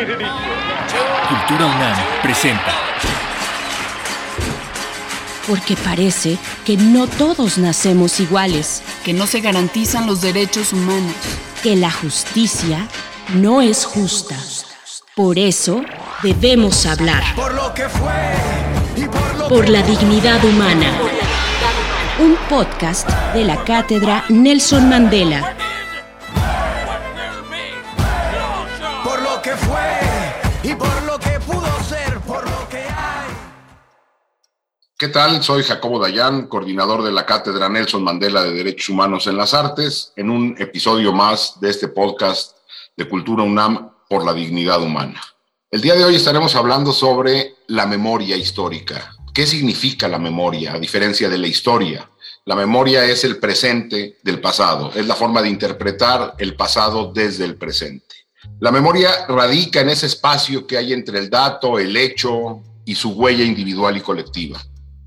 Cultura 0.00 1.66
UNAM 1.66 1.96
presenta. 2.22 2.72
Porque 5.46 5.76
parece 5.76 6.38
que 6.64 6.78
no 6.78 7.06
todos 7.06 7.58
nacemos 7.58 8.18
iguales, 8.18 8.82
que 9.04 9.12
no 9.12 9.26
se 9.26 9.40
garantizan 9.40 10.06
los 10.06 10.22
derechos 10.22 10.72
humanos, 10.72 11.12
que 11.62 11.76
la 11.76 11.90
justicia 11.90 12.88
no 13.34 13.60
es 13.60 13.84
justa. 13.84 14.36
Por 15.14 15.38
eso 15.38 15.82
debemos 16.22 16.86
hablar. 16.86 17.22
Por 17.36 17.52
lo 17.52 17.74
que 17.74 17.86
fue 17.90 18.32
y 18.96 19.04
por 19.04 19.34
lo 19.36 19.48
Por 19.48 19.68
la 19.68 19.82
dignidad 19.82 20.42
humana. 20.42 20.92
Un 22.20 22.36
podcast 22.48 23.06
de 23.34 23.44
la 23.44 23.62
cátedra 23.64 24.24
Nelson 24.30 24.88
Mandela. 24.88 25.59
¿Qué 35.00 35.08
tal? 35.08 35.42
Soy 35.42 35.62
Jacobo 35.62 35.98
Dayan, 35.98 36.46
coordinador 36.46 37.02
de 37.02 37.10
la 37.10 37.24
Cátedra 37.24 37.70
Nelson 37.70 38.04
Mandela 38.04 38.42
de 38.42 38.52
Derechos 38.52 38.90
Humanos 38.90 39.26
en 39.28 39.38
las 39.38 39.54
Artes, 39.54 40.12
en 40.14 40.28
un 40.28 40.54
episodio 40.58 41.14
más 41.14 41.58
de 41.58 41.70
este 41.70 41.88
podcast 41.88 42.58
de 42.98 43.08
Cultura 43.08 43.42
UNAM 43.42 43.92
por 44.10 44.26
la 44.26 44.34
dignidad 44.34 44.82
humana. 44.82 45.18
El 45.70 45.80
día 45.80 45.94
de 45.94 46.04
hoy 46.04 46.16
estaremos 46.16 46.54
hablando 46.54 46.92
sobre 46.92 47.54
la 47.68 47.86
memoria 47.86 48.36
histórica. 48.36 49.16
¿Qué 49.32 49.46
significa 49.46 50.06
la 50.06 50.18
memoria 50.18 50.74
a 50.74 50.78
diferencia 50.78 51.30
de 51.30 51.38
la 51.38 51.46
historia? 51.46 52.06
La 52.44 52.54
memoria 52.54 53.02
es 53.06 53.24
el 53.24 53.38
presente 53.38 54.18
del 54.22 54.38
pasado, 54.42 54.92
es 54.94 55.06
la 55.06 55.14
forma 55.14 55.40
de 55.40 55.48
interpretar 55.48 56.34
el 56.36 56.56
pasado 56.56 57.10
desde 57.10 57.46
el 57.46 57.56
presente. 57.56 58.16
La 58.58 58.70
memoria 58.70 59.24
radica 59.28 59.80
en 59.80 59.88
ese 59.88 60.04
espacio 60.04 60.66
que 60.66 60.76
hay 60.76 60.92
entre 60.92 61.20
el 61.20 61.30
dato, 61.30 61.78
el 61.78 61.96
hecho 61.96 62.60
y 62.84 62.94
su 62.94 63.12
huella 63.12 63.44
individual 63.44 63.96
y 63.96 64.02
colectiva. 64.02 64.60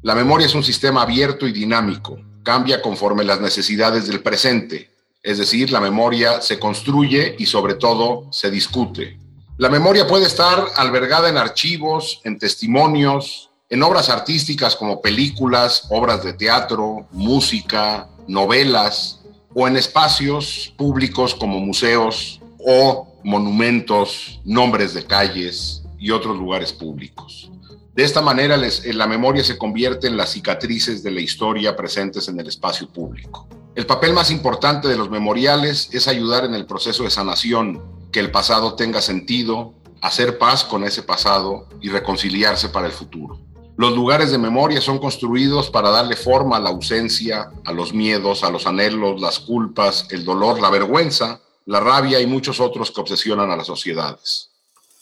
La 0.03 0.15
memoria 0.15 0.47
es 0.47 0.53
un 0.53 0.65
sistema 0.65 1.03
abierto 1.03 1.47
y 1.47 1.53
dinámico, 1.53 2.19
cambia 2.43 2.81
conforme 2.81 3.23
las 3.23 3.39
necesidades 3.39 4.05
del 4.05 4.21
presente, 4.21 4.91
es 5.23 5.37
decir, 5.37 5.71
la 5.71 5.79
memoria 5.79 6.41
se 6.41 6.59
construye 6.59 7.37
y 7.39 7.45
sobre 7.45 7.75
todo 7.75 8.27
se 8.29 8.51
discute. 8.51 9.17
La 9.57 9.69
memoria 9.69 10.05
puede 10.05 10.25
estar 10.25 10.61
albergada 10.75 11.29
en 11.29 11.37
archivos, 11.37 12.19
en 12.25 12.37
testimonios, 12.37 13.49
en 13.69 13.81
obras 13.81 14.09
artísticas 14.09 14.75
como 14.75 15.01
películas, 15.01 15.87
obras 15.89 16.21
de 16.21 16.33
teatro, 16.33 17.07
música, 17.11 18.09
novelas, 18.27 19.21
o 19.53 19.69
en 19.69 19.77
espacios 19.77 20.73
públicos 20.75 21.33
como 21.33 21.61
museos 21.61 22.41
o 22.59 23.07
monumentos, 23.23 24.41
nombres 24.43 24.93
de 24.93 25.05
calles 25.05 25.81
y 25.97 26.11
otros 26.11 26.37
lugares 26.37 26.73
públicos. 26.73 27.49
De 27.93 28.03
esta 28.03 28.21
manera, 28.21 28.57
les- 28.57 28.83
la 28.95 29.05
memoria 29.05 29.43
se 29.43 29.57
convierte 29.57 30.07
en 30.07 30.17
las 30.17 30.31
cicatrices 30.31 31.03
de 31.03 31.11
la 31.11 31.21
historia 31.21 31.75
presentes 31.75 32.27
en 32.27 32.39
el 32.39 32.47
espacio 32.47 32.87
público. 32.89 33.47
El 33.75 33.85
papel 33.85 34.13
más 34.13 34.31
importante 34.31 34.87
de 34.87 34.97
los 34.97 35.09
memoriales 35.11 35.89
es 35.91 36.07
ayudar 36.07 36.45
en 36.45 36.55
el 36.55 36.65
proceso 36.65 37.03
de 37.03 37.11
sanación, 37.11 37.83
que 38.11 38.19
el 38.19 38.31
pasado 38.31 38.73
tenga 38.75 39.01
sentido, 39.01 39.73
hacer 40.01 40.37
paz 40.37 40.63
con 40.63 40.83
ese 40.83 41.03
pasado 41.03 41.67
y 41.81 41.89
reconciliarse 41.89 42.69
para 42.69 42.87
el 42.87 42.93
futuro. 42.93 43.39
Los 43.77 43.93
lugares 43.93 44.31
de 44.31 44.37
memoria 44.37 44.81
son 44.81 44.99
construidos 44.99 45.69
para 45.69 45.89
darle 45.89 46.15
forma 46.15 46.57
a 46.57 46.59
la 46.59 46.69
ausencia, 46.69 47.49
a 47.65 47.71
los 47.71 47.93
miedos, 47.93 48.43
a 48.43 48.51
los 48.51 48.67
anhelos, 48.67 49.19
las 49.21 49.39
culpas, 49.39 50.07
el 50.11 50.25
dolor, 50.25 50.59
la 50.59 50.69
vergüenza, 50.69 51.41
la 51.65 51.79
rabia 51.79 52.19
y 52.19 52.27
muchos 52.27 52.59
otros 52.59 52.91
que 52.91 53.01
obsesionan 53.01 53.49
a 53.49 53.55
las 53.55 53.67
sociedades. 53.67 54.49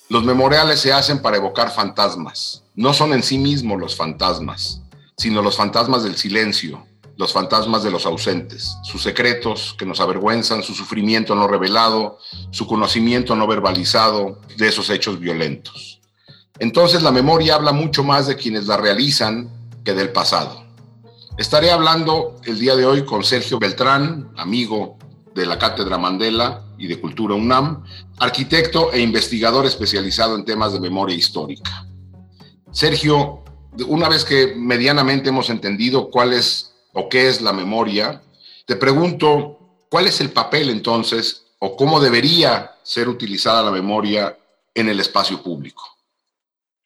Los 0.07 0.23
memoriales 0.23 0.79
se 0.79 0.93
hacen 0.93 1.21
para 1.21 1.37
evocar 1.37 1.71
fantasmas. 1.71 2.60
No 2.81 2.95
son 2.95 3.13
en 3.13 3.21
sí 3.21 3.37
mismos 3.37 3.79
los 3.79 3.95
fantasmas, 3.95 4.81
sino 5.15 5.43
los 5.43 5.55
fantasmas 5.55 6.01
del 6.01 6.17
silencio, 6.17 6.83
los 7.15 7.31
fantasmas 7.31 7.83
de 7.83 7.91
los 7.91 8.07
ausentes, 8.07 8.75
sus 8.81 9.03
secretos 9.03 9.75
que 9.77 9.85
nos 9.85 9.99
avergüenzan, 9.99 10.63
su 10.63 10.73
sufrimiento 10.73 11.35
no 11.35 11.47
revelado, 11.47 12.17
su 12.49 12.65
conocimiento 12.65 13.35
no 13.35 13.45
verbalizado 13.45 14.39
de 14.57 14.67
esos 14.67 14.89
hechos 14.89 15.19
violentos. 15.19 16.01
Entonces 16.57 17.03
la 17.03 17.11
memoria 17.11 17.53
habla 17.53 17.71
mucho 17.71 18.03
más 18.03 18.25
de 18.25 18.35
quienes 18.35 18.65
la 18.65 18.77
realizan 18.77 19.51
que 19.85 19.93
del 19.93 20.11
pasado. 20.11 20.63
Estaré 21.37 21.69
hablando 21.69 22.41
el 22.45 22.57
día 22.57 22.75
de 22.75 22.87
hoy 22.87 23.05
con 23.05 23.23
Sergio 23.23 23.59
Beltrán, 23.59 24.31
amigo 24.37 24.97
de 25.35 25.45
la 25.45 25.59
Cátedra 25.59 25.99
Mandela 25.99 26.63
y 26.79 26.87
de 26.87 26.99
Cultura 26.99 27.35
UNAM, 27.35 27.83
arquitecto 28.17 28.91
e 28.91 29.01
investigador 29.01 29.67
especializado 29.67 30.35
en 30.35 30.45
temas 30.45 30.73
de 30.73 30.79
memoria 30.79 31.15
histórica. 31.15 31.85
Sergio, 32.71 33.43
una 33.87 34.07
vez 34.07 34.23
que 34.23 34.53
medianamente 34.55 35.29
hemos 35.29 35.49
entendido 35.49 36.09
cuál 36.09 36.31
es 36.31 36.73
o 36.93 37.09
qué 37.09 37.27
es 37.27 37.41
la 37.41 37.51
memoria, 37.51 38.21
te 38.65 38.77
pregunto, 38.77 39.59
¿cuál 39.89 40.07
es 40.07 40.21
el 40.21 40.31
papel 40.31 40.69
entonces 40.69 41.53
o 41.59 41.75
cómo 41.75 41.99
debería 41.99 42.71
ser 42.83 43.09
utilizada 43.09 43.61
la 43.61 43.71
memoria 43.71 44.37
en 44.73 44.87
el 44.87 45.01
espacio 45.01 45.43
público? 45.43 45.83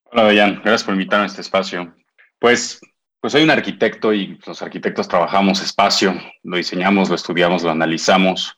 Hola, 0.06 0.24
Dayan. 0.24 0.56
Gracias 0.56 0.84
por 0.84 0.96
invitarme 0.96 1.26
a 1.26 1.28
este 1.28 1.42
espacio. 1.42 1.94
Pues, 2.40 2.82
pues 3.22 3.34
soy 3.34 3.44
un 3.44 3.52
arquitecto 3.52 4.12
y 4.12 4.40
los 4.44 4.64
arquitectos 4.64 5.08
trabajamos 5.08 5.62
espacio, 5.62 6.20
lo 6.42 6.58
diseñamos, 6.58 7.10
lo 7.10 7.16
estudiamos, 7.16 7.62
lo 7.62 7.70
analizamos. 7.70 8.58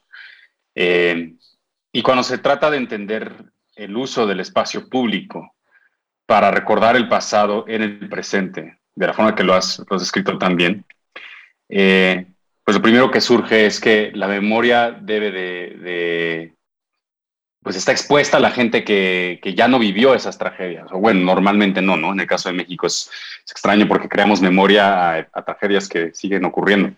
Eh, 0.75 1.33
y 1.91 2.01
cuando 2.01 2.23
se 2.23 2.37
trata 2.37 2.71
de 2.71 2.77
entender 2.77 3.51
el 3.75 3.97
uso 3.97 4.25
del 4.25 4.39
espacio 4.39 4.87
público 4.87 5.56
para 6.27 6.51
recordar 6.51 6.95
el 6.95 7.09
pasado 7.09 7.65
en 7.67 7.81
el 7.81 8.07
presente, 8.09 8.77
de 8.93 9.07
la 9.07 9.13
forma 9.13 9.33
que 9.33 9.43
lo 9.43 9.55
has, 9.55 9.83
lo 9.89 9.95
has 9.95 10.03
escrito 10.03 10.37
también, 10.37 10.85
eh, 11.69 12.27
pues 12.67 12.75
lo 12.75 12.83
primero 12.83 13.09
que 13.09 13.21
surge 13.21 13.65
es 13.65 13.79
que 13.79 14.11
la 14.13 14.27
memoria 14.27 14.91
debe 14.91 15.31
de, 15.31 16.53
pues 17.63 17.77
está 17.77 17.93
expuesta 17.93 18.37
a 18.37 18.41
la 18.41 18.51
gente 18.51 18.83
que, 18.83 19.39
ya 19.55 19.69
no 19.69 19.79
vivió 19.79 20.13
esas 20.13 20.37
tragedias. 20.37 20.87
O 20.91 20.99
bueno, 20.99 21.21
normalmente 21.21 21.81
no, 21.81 21.95
¿no? 21.95 22.11
En 22.11 22.19
el 22.19 22.27
caso 22.27 22.49
de 22.49 22.55
México 22.55 22.87
es, 22.87 23.09
extraño 23.49 23.87
porque 23.87 24.09
creamos 24.09 24.41
memoria 24.41 25.29
a, 25.31 25.45
tragedias 25.45 25.87
que 25.87 26.13
siguen 26.13 26.43
ocurriendo. 26.43 26.93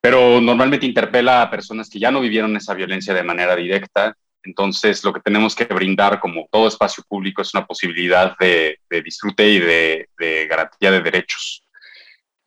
Pero 0.00 0.40
normalmente 0.40 0.86
interpela 0.86 1.42
a 1.42 1.50
personas 1.50 1.90
que 1.90 1.98
ya 1.98 2.12
no 2.12 2.20
vivieron 2.20 2.56
esa 2.56 2.74
violencia 2.74 3.12
de 3.12 3.24
manera 3.24 3.56
directa. 3.56 4.16
Entonces, 4.46 5.02
lo 5.04 5.12
que 5.12 5.20
tenemos 5.20 5.54
que 5.54 5.64
brindar 5.64 6.20
como 6.20 6.48
todo 6.50 6.68
espacio 6.68 7.02
público 7.08 7.42
es 7.42 7.52
una 7.52 7.66
posibilidad 7.66 8.36
de, 8.38 8.78
disfrute 9.04 9.48
y 9.48 9.58
de, 9.58 10.46
garantía 10.48 10.90
de 10.90 11.00
derechos. 11.00 11.62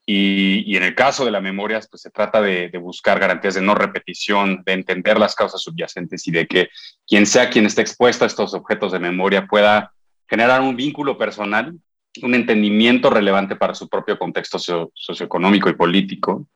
Y, 0.06 0.76
en 0.76 0.82
el 0.82 0.94
caso 0.94 1.24
de 1.24 1.30
la 1.30 1.40
memoria, 1.40 1.78
pues 1.88 2.02
se 2.02 2.10
trata 2.10 2.40
de, 2.40 2.70
buscar 2.78 3.20
garantías 3.20 3.54
de 3.54 3.60
no 3.60 3.74
repetición, 3.74 4.62
de 4.64 4.72
entender 4.72 5.18
las 5.18 5.34
causas 5.34 5.60
subyacentes 5.60 6.26
y 6.26 6.32
de 6.32 6.46
que 6.46 6.70
quien 7.06 7.26
sea 7.26 7.50
quien 7.50 7.66
esté 7.66 7.82
expuesto 7.82 8.24
a 8.24 8.26
estos 8.26 8.54
objetos 8.54 8.92
de 8.92 8.98
memoria 8.98 9.46
pueda 9.46 9.92
generar 10.28 10.62
un 10.62 10.74
vínculo 10.74 11.18
personal, 11.18 11.74
un 12.22 12.34
entendimiento 12.34 13.10
relevante 13.10 13.56
para 13.56 13.74
su 13.74 13.88
propio 13.88 14.18
contexto 14.18 14.58
socio, 14.58 14.90
socioeconómico 14.94 15.68
y 15.68 15.74
político. 15.74 16.48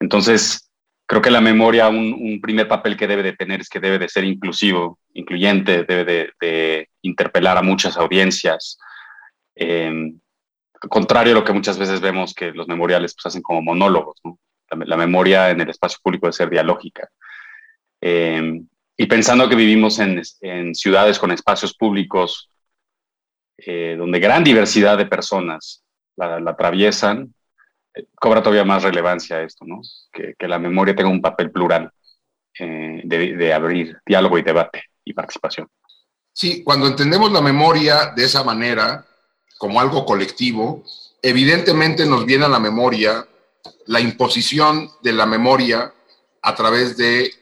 Entonces, 0.00 0.65
creo 1.06 1.22
que 1.22 1.30
la 1.30 1.40
memoria, 1.40 1.88
un, 1.88 2.40
primer 2.42 2.68
papel 2.68 2.96
que 2.96 3.06
debe 3.06 3.22
de 3.22 3.32
tener 3.32 3.60
es 3.60 3.68
que 3.68 3.80
debe 3.80 3.98
de 3.98 4.08
ser 4.08 4.24
inclusivo, 4.24 4.98
incluyente, 5.14 5.84
debe 5.84 6.32
de, 6.40 6.88
interpelar 7.02 7.56
a 7.56 7.62
muchas 7.62 7.96
audiencias. 7.96 8.78
Eh, 9.54 10.12
contrario 10.88 11.32
a 11.32 11.36
lo 11.36 11.44
que 11.44 11.52
muchas 11.52 11.78
veces 11.78 12.00
vemos 12.00 12.34
que 12.34 12.52
los 12.52 12.68
memoriales 12.68 13.14
pues, 13.14 13.26
hacen 13.26 13.42
como 13.42 13.62
monólogos. 13.62 14.20
La, 14.70 14.96
memoria 14.96 15.50
en 15.50 15.60
el 15.60 15.70
espacio 15.70 15.98
público 16.02 16.26
debe 16.26 16.32
ser 16.32 16.50
dialógica. 16.50 17.08
Eh, 18.00 18.60
y 18.96 19.06
pensando 19.06 19.48
que 19.48 19.54
vivimos 19.54 19.98
en, 19.98 20.74
ciudades 20.74 21.18
con 21.18 21.30
espacios 21.30 21.74
públicos 21.74 22.50
eh, 23.58 23.94
donde 23.98 24.18
gran 24.18 24.42
diversidad 24.42 24.98
de 24.98 25.06
personas 25.06 25.82
la, 26.16 26.36
atraviesan, 26.36 27.34
cobra 28.14 28.42
todavía 28.42 28.64
más 28.64 28.82
relevancia 28.82 29.42
esto, 29.42 29.64
¿no? 29.64 29.80
que, 30.12 30.34
la 30.46 30.58
memoria 30.58 30.94
tenga 30.94 31.10
un 31.10 31.22
papel 31.22 31.50
plural 31.50 31.90
eh, 32.58 33.02
de, 33.04 33.36
de 33.36 33.52
abrir 33.52 33.98
diálogo 34.04 34.38
y 34.38 34.42
debate 34.42 34.84
y 35.04 35.12
participación. 35.12 35.68
Sí, 36.32 36.62
cuando 36.62 36.86
entendemos 36.86 37.32
la 37.32 37.40
memoria 37.40 38.12
de 38.14 38.24
esa 38.24 38.44
manera, 38.44 39.06
como 39.58 39.80
algo 39.80 40.04
colectivo, 40.04 40.84
evidentemente 41.22 42.04
nos 42.04 42.26
viene 42.26 42.44
a 42.44 42.48
la 42.48 42.58
memoria 42.58 43.26
la 43.86 44.00
imposición 44.00 44.90
de 45.02 45.12
la 45.12 45.26
memoria 45.26 45.92
a 46.42 46.54
través 46.54 46.96
de 46.96 47.32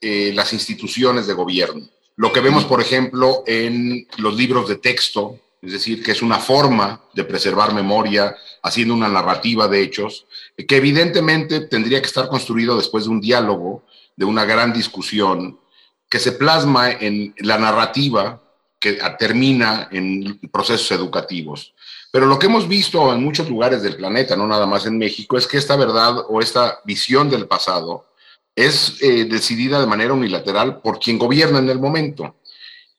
eh, 0.00 0.32
las 0.34 0.52
instituciones 0.52 1.26
de 1.26 1.34
gobierno. 1.34 1.86
Lo 2.16 2.32
que 2.32 2.40
vemos, 2.40 2.64
por 2.64 2.80
ejemplo, 2.80 3.44
en 3.46 4.06
los 4.16 4.34
libros 4.34 4.68
de 4.68 4.76
texto, 4.76 5.38
es 5.62 5.72
decir, 5.72 6.02
que 6.02 6.12
es 6.12 6.22
una 6.22 6.38
forma 6.38 7.00
de 7.14 7.24
preservar 7.24 7.74
memoria, 7.74 8.36
haciendo 8.62 8.94
una 8.94 9.08
narrativa 9.08 9.68
de 9.68 9.82
hechos, 9.82 10.26
que 10.56 10.76
evidentemente 10.76 11.60
tendría 11.60 12.00
que 12.00 12.06
estar 12.06 12.28
construido 12.28 12.76
después 12.76 13.04
de 13.04 13.10
un 13.10 13.20
diálogo, 13.20 13.84
de 14.16 14.24
una 14.24 14.44
gran 14.44 14.72
discusión, 14.72 15.58
que 16.08 16.18
se 16.18 16.32
plasma 16.32 16.90
en 16.90 17.34
la 17.38 17.58
narrativa 17.58 18.42
que 18.80 18.98
termina 19.18 19.88
en 19.90 20.38
procesos 20.52 20.90
educativos. 20.92 21.74
Pero 22.10 22.26
lo 22.26 22.38
que 22.38 22.46
hemos 22.46 22.68
visto 22.68 23.12
en 23.12 23.22
muchos 23.22 23.48
lugares 23.48 23.82
del 23.82 23.96
planeta, 23.96 24.36
no 24.36 24.46
nada 24.46 24.66
más 24.66 24.86
en 24.86 24.96
México, 24.96 25.36
es 25.36 25.46
que 25.46 25.58
esta 25.58 25.76
verdad 25.76 26.16
o 26.28 26.40
esta 26.40 26.80
visión 26.84 27.28
del 27.28 27.46
pasado 27.46 28.06
es 28.56 28.96
eh, 29.02 29.26
decidida 29.26 29.80
de 29.80 29.86
manera 29.86 30.14
unilateral 30.14 30.80
por 30.80 30.98
quien 30.98 31.18
gobierna 31.18 31.58
en 31.58 31.68
el 31.68 31.78
momento. 31.78 32.36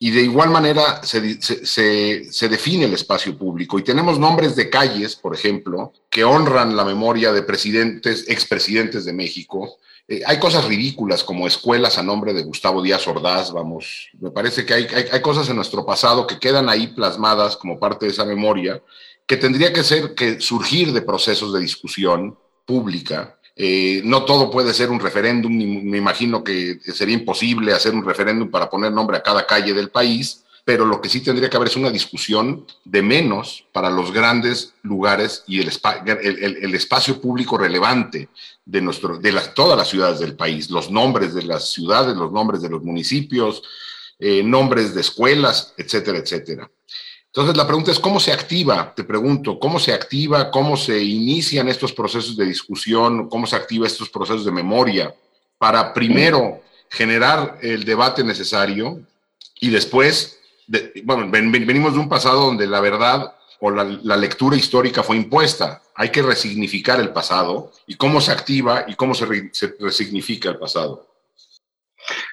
Y 0.02 0.12
de 0.12 0.22
igual 0.22 0.48
manera 0.48 1.02
se, 1.02 1.42
se, 1.42 2.32
se, 2.32 2.48
define 2.48 2.86
el 2.86 2.94
espacio 2.94 3.36
público. 3.36 3.78
Y 3.78 3.84
tenemos 3.84 4.18
nombres 4.18 4.56
de 4.56 4.70
calles, 4.70 5.14
por 5.14 5.34
ejemplo, 5.34 5.92
que 6.08 6.24
honran 6.24 6.74
la 6.74 6.86
memoria 6.86 7.32
de 7.32 7.42
presidentes, 7.42 8.24
expresidentes 8.26 9.04
de 9.04 9.12
México. 9.12 9.76
Eh, 10.08 10.22
hay 10.24 10.38
cosas 10.38 10.64
ridículas 10.64 11.22
como 11.22 11.46
escuelas 11.46 11.98
a 11.98 12.02
nombre 12.02 12.32
de 12.32 12.44
Gustavo 12.44 12.80
Díaz 12.80 13.06
Ordaz, 13.06 13.52
vamos. 13.52 14.08
Me 14.18 14.30
parece 14.30 14.64
que 14.64 14.72
hay, 14.72 14.86
hay, 14.86 15.04
hay 15.12 15.20
cosas 15.20 15.50
en 15.50 15.56
nuestro 15.56 15.84
pasado 15.84 16.26
que 16.26 16.38
quedan 16.38 16.70
ahí 16.70 16.86
plasmadas 16.86 17.58
como 17.58 17.78
parte 17.78 18.06
de 18.06 18.12
esa 18.12 18.24
memoria, 18.24 18.82
que 19.26 19.36
tendría 19.36 19.70
que 19.70 19.84
ser, 19.84 20.14
que 20.14 20.40
surgir 20.40 20.94
de 20.94 21.02
procesos 21.02 21.52
de 21.52 21.60
discusión 21.60 22.38
pública 22.64 23.38
eh, 23.62 24.00
no 24.06 24.24
todo 24.24 24.50
puede 24.50 24.72
ser 24.72 24.88
un 24.88 24.98
referéndum, 24.98 25.52
me 25.52 25.98
imagino 25.98 26.42
que 26.42 26.80
sería 26.94 27.14
imposible 27.14 27.74
hacer 27.74 27.94
un 27.94 28.02
referéndum 28.02 28.50
para 28.50 28.70
poner 28.70 28.90
nombre 28.90 29.18
a 29.18 29.22
cada 29.22 29.46
calle 29.46 29.74
del 29.74 29.90
país, 29.90 30.44
pero 30.64 30.86
lo 30.86 31.02
que 31.02 31.10
sí 31.10 31.20
tendría 31.20 31.50
que 31.50 31.58
haber 31.58 31.68
es 31.68 31.76
una 31.76 31.90
discusión 31.90 32.64
de 32.86 33.02
menos 33.02 33.66
para 33.72 33.90
los 33.90 34.14
grandes 34.14 34.72
lugares 34.80 35.44
y 35.46 35.60
el, 35.60 36.74
espacio 36.74 37.20
público 37.20 37.58
relevante 37.58 38.30
de, 38.64 38.80
nuestro, 38.80 39.18
de 39.18 39.38
todas 39.54 39.76
las 39.76 39.90
ciudades 39.90 40.20
del 40.20 40.36
país, 40.36 40.70
los 40.70 40.90
nombres 40.90 41.34
de 41.34 41.42
las 41.42 41.70
ciudades, 41.70 42.16
los 42.16 42.32
nombres 42.32 42.62
de 42.62 42.70
los 42.70 42.82
municipios, 42.82 43.62
eh, 44.18 44.42
nombres 44.42 44.94
de 44.94 45.02
escuelas, 45.02 45.74
etcétera, 45.76 46.16
etcétera. 46.16 46.70
Entonces, 47.32 47.56
la 47.56 47.66
pregunta 47.66 47.92
es, 47.92 48.00
¿cómo 48.00 48.18
se 48.18 48.32
activa? 48.32 48.92
Te 48.92 49.04
pregunto, 49.04 49.60
¿cómo 49.60 49.78
se 49.78 49.92
activa? 49.92 50.50
¿Cómo 50.50 50.76
se 50.76 51.00
inician 51.00 51.68
estos 51.68 51.92
procesos 51.92 52.36
de 52.36 52.44
discusión? 52.44 53.28
¿Cómo 53.28 53.46
se 53.46 53.54
activa 53.54 53.86
estos 53.86 54.10
procesos 54.10 54.44
de 54.44 54.50
memoria 54.50 55.14
para 55.56 55.94
primero 55.94 56.60
generar 56.88 57.58
el 57.62 57.84
debate 57.84 58.24
necesario 58.24 59.00
y 59.60 59.70
después, 59.70 60.40
bueno, 61.04 61.30
venimos 61.30 61.92
de 61.92 62.00
un 62.00 62.08
pasado 62.08 62.46
donde 62.46 62.66
la 62.66 62.80
verdad 62.80 63.34
o 63.60 63.70
la, 63.70 64.16
lectura 64.16 64.56
histórica 64.56 65.02
fue 65.02 65.16
impuesta. 65.16 65.82
Hay 65.94 66.10
que 66.10 66.22
resignificar 66.22 66.98
el 66.98 67.10
pasado 67.10 67.72
y 67.86 67.94
cómo 67.94 68.20
se 68.20 68.32
activa 68.32 68.86
y 68.88 68.94
cómo 68.94 69.14
se, 69.14 69.26
resignifica 69.78 70.48
el 70.48 70.58
pasado. 70.58 71.06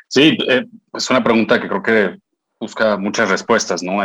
Sí, 0.07 0.37
eh, 0.47 0.65
es 0.93 1.09
una 1.09 1.23
pregunta 1.23 1.61
que 1.61 1.67
creo 1.67 1.83
que 1.83 2.17
busca 2.59 2.97
muchas 2.97 3.29
respuestas, 3.29 3.83
¿no? 3.83 4.01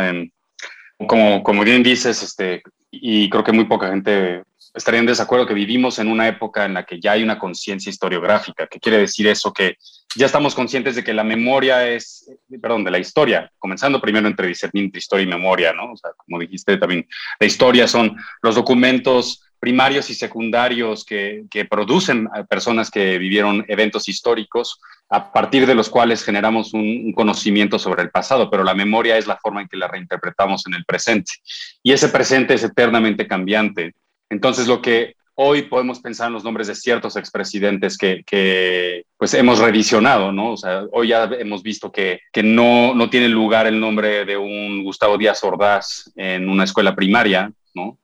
Como, 1.07 1.43
como 1.43 1.63
bien 1.63 1.83
dices, 1.83 2.21
este, 2.23 2.63
y 2.91 3.29
creo 3.29 3.43
que 3.43 3.51
muy 3.51 3.65
poca 3.65 3.89
gente 3.89 4.43
estaría 4.73 4.99
en 4.99 5.05
desacuerdo 5.05 5.45
que 5.45 5.53
vivimos 5.53 5.99
en 5.99 6.07
una 6.07 6.27
época 6.27 6.65
en 6.65 6.73
la 6.73 6.83
que 6.85 6.99
ya 6.99 7.11
hay 7.13 7.23
una 7.23 7.37
conciencia 7.37 7.89
historiográfica. 7.89 8.67
¿Qué 8.67 8.79
quiere 8.79 8.97
decir 8.97 9.27
eso? 9.27 9.53
Que 9.53 9.77
ya 10.15 10.25
estamos 10.25 10.55
conscientes 10.55 10.95
de 10.95 11.03
que 11.03 11.13
la 11.13 11.23
memoria 11.23 11.87
es, 11.87 12.29
perdón, 12.61 12.83
de 12.83 12.91
la 12.91 12.99
historia, 12.99 13.51
comenzando 13.59 14.01
primero 14.01 14.27
entre 14.27 14.47
discernir 14.47 14.85
entre 14.85 14.99
historia 14.99 15.23
y 15.23 15.29
memoria, 15.29 15.73
¿no? 15.73 15.91
O 15.93 15.97
sea, 15.97 16.11
como 16.17 16.39
dijiste 16.39 16.77
también, 16.77 17.07
la 17.39 17.47
historia 17.47 17.87
son 17.87 18.15
los 18.41 18.55
documentos 18.55 19.43
primarios 19.63 20.09
y 20.09 20.13
secundarios 20.13 21.05
que, 21.05 21.45
que 21.49 21.63
producen 21.63 22.27
personas 22.49 22.91
que 22.91 23.17
vivieron 23.17 23.63
eventos 23.69 24.09
históricos, 24.09 24.77
a 25.07 25.31
partir 25.31 25.65
de 25.65 25.73
los 25.73 25.87
cuales 25.87 26.21
generamos 26.21 26.73
un, 26.73 27.13
conocimiento 27.13 27.79
sobre 27.79 28.03
el 28.03 28.09
pasado, 28.09 28.49
pero 28.49 28.65
la 28.65 28.73
memoria 28.73 29.17
es 29.17 29.25
la 29.25 29.37
forma 29.37 29.61
en 29.61 29.69
que 29.69 29.77
la 29.77 29.87
reinterpretamos 29.87 30.67
en 30.67 30.73
el 30.73 30.83
presente. 30.83 31.31
Y 31.81 31.93
ese 31.93 32.09
presente 32.09 32.55
es 32.55 32.63
eternamente 32.65 33.25
cambiante. 33.25 33.93
Entonces, 34.29 34.67
lo 34.67 34.81
que 34.81 35.15
hoy 35.35 35.61
podemos 35.61 36.01
pensar 36.01 36.27
en 36.27 36.33
los 36.33 36.43
nombres 36.43 36.67
de 36.67 36.75
ciertos 36.75 37.15
expresidentes 37.15 37.97
que, 37.97 38.21
que 38.25 39.05
pues 39.15 39.33
hemos 39.33 39.59
revisionado, 39.59 40.33
¿no? 40.33 40.51
O 40.51 40.57
sea, 40.57 40.83
hoy 40.91 41.07
ya 41.07 41.23
hemos 41.39 41.63
visto 41.63 41.89
que, 41.89 42.19
que 42.33 42.43
no, 42.43 42.93
no 42.93 43.09
tiene 43.09 43.29
lugar 43.29 43.65
el 43.65 43.79
nombre 43.79 44.25
de 44.25 44.35
un 44.35 44.83
Gustavo 44.83 45.17
Díaz 45.17 45.41
Ordaz 45.45 46.11
en 46.17 46.49
una 46.49 46.65
escuela 46.65 46.93
primaria. 46.93 47.49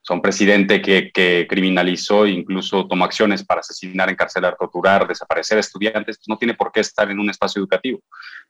Sea, 0.09 0.15
un 0.15 0.23
presidente 0.23 0.81
que, 0.81 1.11
que, 1.11 1.45
criminalizó 1.47 2.25
e 2.25 2.31
incluso 2.31 2.88
tomó 2.88 3.06
acciones 3.06 3.44
para 3.44 3.59
asesinar, 3.59 4.09
encarcelar, 4.09 4.57
torturar, 4.57 5.07
desaparecer 5.07 5.59
estudiantes, 5.59 6.17
pues 6.17 6.27
no 6.27 6.35
tiene 6.35 6.56
por 6.56 6.71
qué 6.71 6.79
estar 6.79 7.11
en 7.11 7.19
un 7.19 7.29
espacio 7.29 7.59
educativo. 7.59 8.00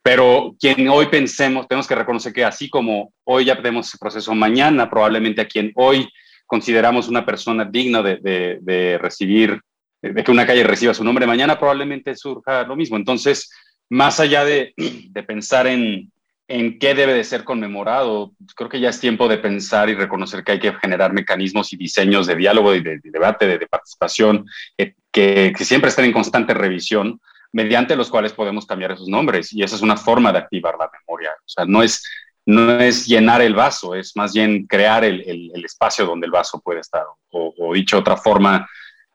Pero 0.02 0.56
quien 0.58 0.88
hoy 0.88 1.06
pensemos, 1.08 1.68
tenemos 1.68 1.86
que 1.86 1.94
reconocer 1.94 2.32
que 2.32 2.46
así 2.46 2.70
como 2.70 3.12
hoy 3.24 3.44
ya 3.44 3.56
tenemos 3.56 3.88
ese 3.88 3.98
proceso, 3.98 4.34
mañana 4.34 4.88
probablemente 4.88 5.42
a 5.42 5.48
quien 5.48 5.70
hoy 5.74 6.08
consideramos 6.46 7.08
una 7.08 7.26
persona 7.26 7.66
digna 7.66 8.02
de, 8.02 8.16
de, 8.16 8.58
de 8.62 8.96
recibir, 8.96 9.60
de 10.00 10.24
que 10.24 10.30
una 10.30 10.46
calle 10.46 10.64
reciba 10.64 10.94
su 10.94 11.04
nombre, 11.04 11.26
mañana 11.26 11.58
probablemente 11.58 12.16
surja 12.16 12.62
lo 12.62 12.74
mismo. 12.74 12.96
Entonces, 12.96 13.50
más 13.90 14.18
allá 14.18 14.46
de, 14.46 14.72
de 14.76 15.22
pensar 15.24 15.66
en, 15.66 16.10
en 16.50 16.80
qué 16.80 16.94
debe 16.96 17.14
de 17.14 17.22
ser 17.22 17.44
conmemorado. 17.44 18.32
Creo 18.56 18.68
que 18.68 18.80
ya 18.80 18.88
es 18.88 18.98
tiempo 18.98 19.28
de 19.28 19.38
pensar 19.38 19.88
y 19.88 19.94
reconocer 19.94 20.42
que 20.42 20.52
hay 20.52 20.58
que 20.58 20.72
generar 20.74 21.12
mecanismos 21.12 21.72
y 21.72 21.76
diseños 21.76 22.26
de 22.26 22.34
diálogo 22.34 22.74
y 22.74 22.82
de, 22.82 22.98
debate, 23.04 23.46
de, 23.46 23.66
participación, 23.68 24.46
eh, 24.76 24.94
que, 25.12 25.52
que, 25.56 25.64
siempre 25.64 25.90
estén 25.90 26.06
en 26.06 26.12
constante 26.12 26.52
revisión, 26.52 27.20
mediante 27.52 27.94
los 27.94 28.10
cuales 28.10 28.32
podemos 28.32 28.66
cambiar 28.66 28.90
esos 28.90 29.06
nombres. 29.06 29.52
Y 29.52 29.62
esa 29.62 29.76
es 29.76 29.82
una 29.82 29.96
forma 29.96 30.32
de 30.32 30.38
activar 30.38 30.74
la 30.76 30.90
memoria. 30.90 31.30
O 31.38 31.48
sea, 31.48 31.64
no 31.66 31.84
es, 31.84 32.04
no 32.44 32.80
es 32.80 33.06
llenar 33.06 33.42
el 33.42 33.54
vaso, 33.54 33.94
es 33.94 34.16
más 34.16 34.32
bien 34.32 34.66
crear 34.66 35.04
el, 35.04 35.22
el, 35.54 35.64
espacio 35.64 36.04
donde 36.04 36.26
el 36.26 36.32
vaso 36.32 36.60
puede 36.60 36.80
estar. 36.80 37.04
O, 37.30 37.54
o 37.56 37.74
dicho 37.74 37.94
de 37.94 38.00
otra 38.00 38.16
forma, 38.16 38.68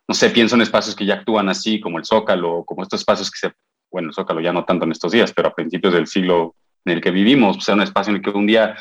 no 0.08 0.16
sé, 0.16 0.30
pienso 0.30 0.56
en 0.56 0.62
espacios 0.62 0.96
que 0.96 1.06
ya 1.06 1.16
actúan 1.16 1.50
así, 1.50 1.82
como 1.82 1.98
el 1.98 2.06
Zócalo, 2.06 2.64
como 2.64 2.82
estos 2.82 3.02
espacios 3.02 3.30
que 3.30 3.40
se, 3.40 3.54
bueno, 3.92 4.08
el 4.08 4.14
Zócalo 4.14 4.40
ya 4.40 4.54
no 4.54 4.64
tanto 4.64 4.86
en 4.86 4.94
estos 4.94 5.12
días, 5.12 5.34
pero 5.36 5.50
a 5.50 5.54
principios 5.54 5.94
del 5.94 6.08
siglo 6.08 6.56
en 6.86 6.94
el 6.94 7.02
que 7.02 7.12
vivimos, 7.12 7.58
o 7.58 7.62
sea, 7.62 7.76
un 7.76 7.82
espacio 7.82 8.12
en 8.12 8.18
el 8.18 8.22
que 8.22 8.30
un 8.30 8.48
día 8.48 8.76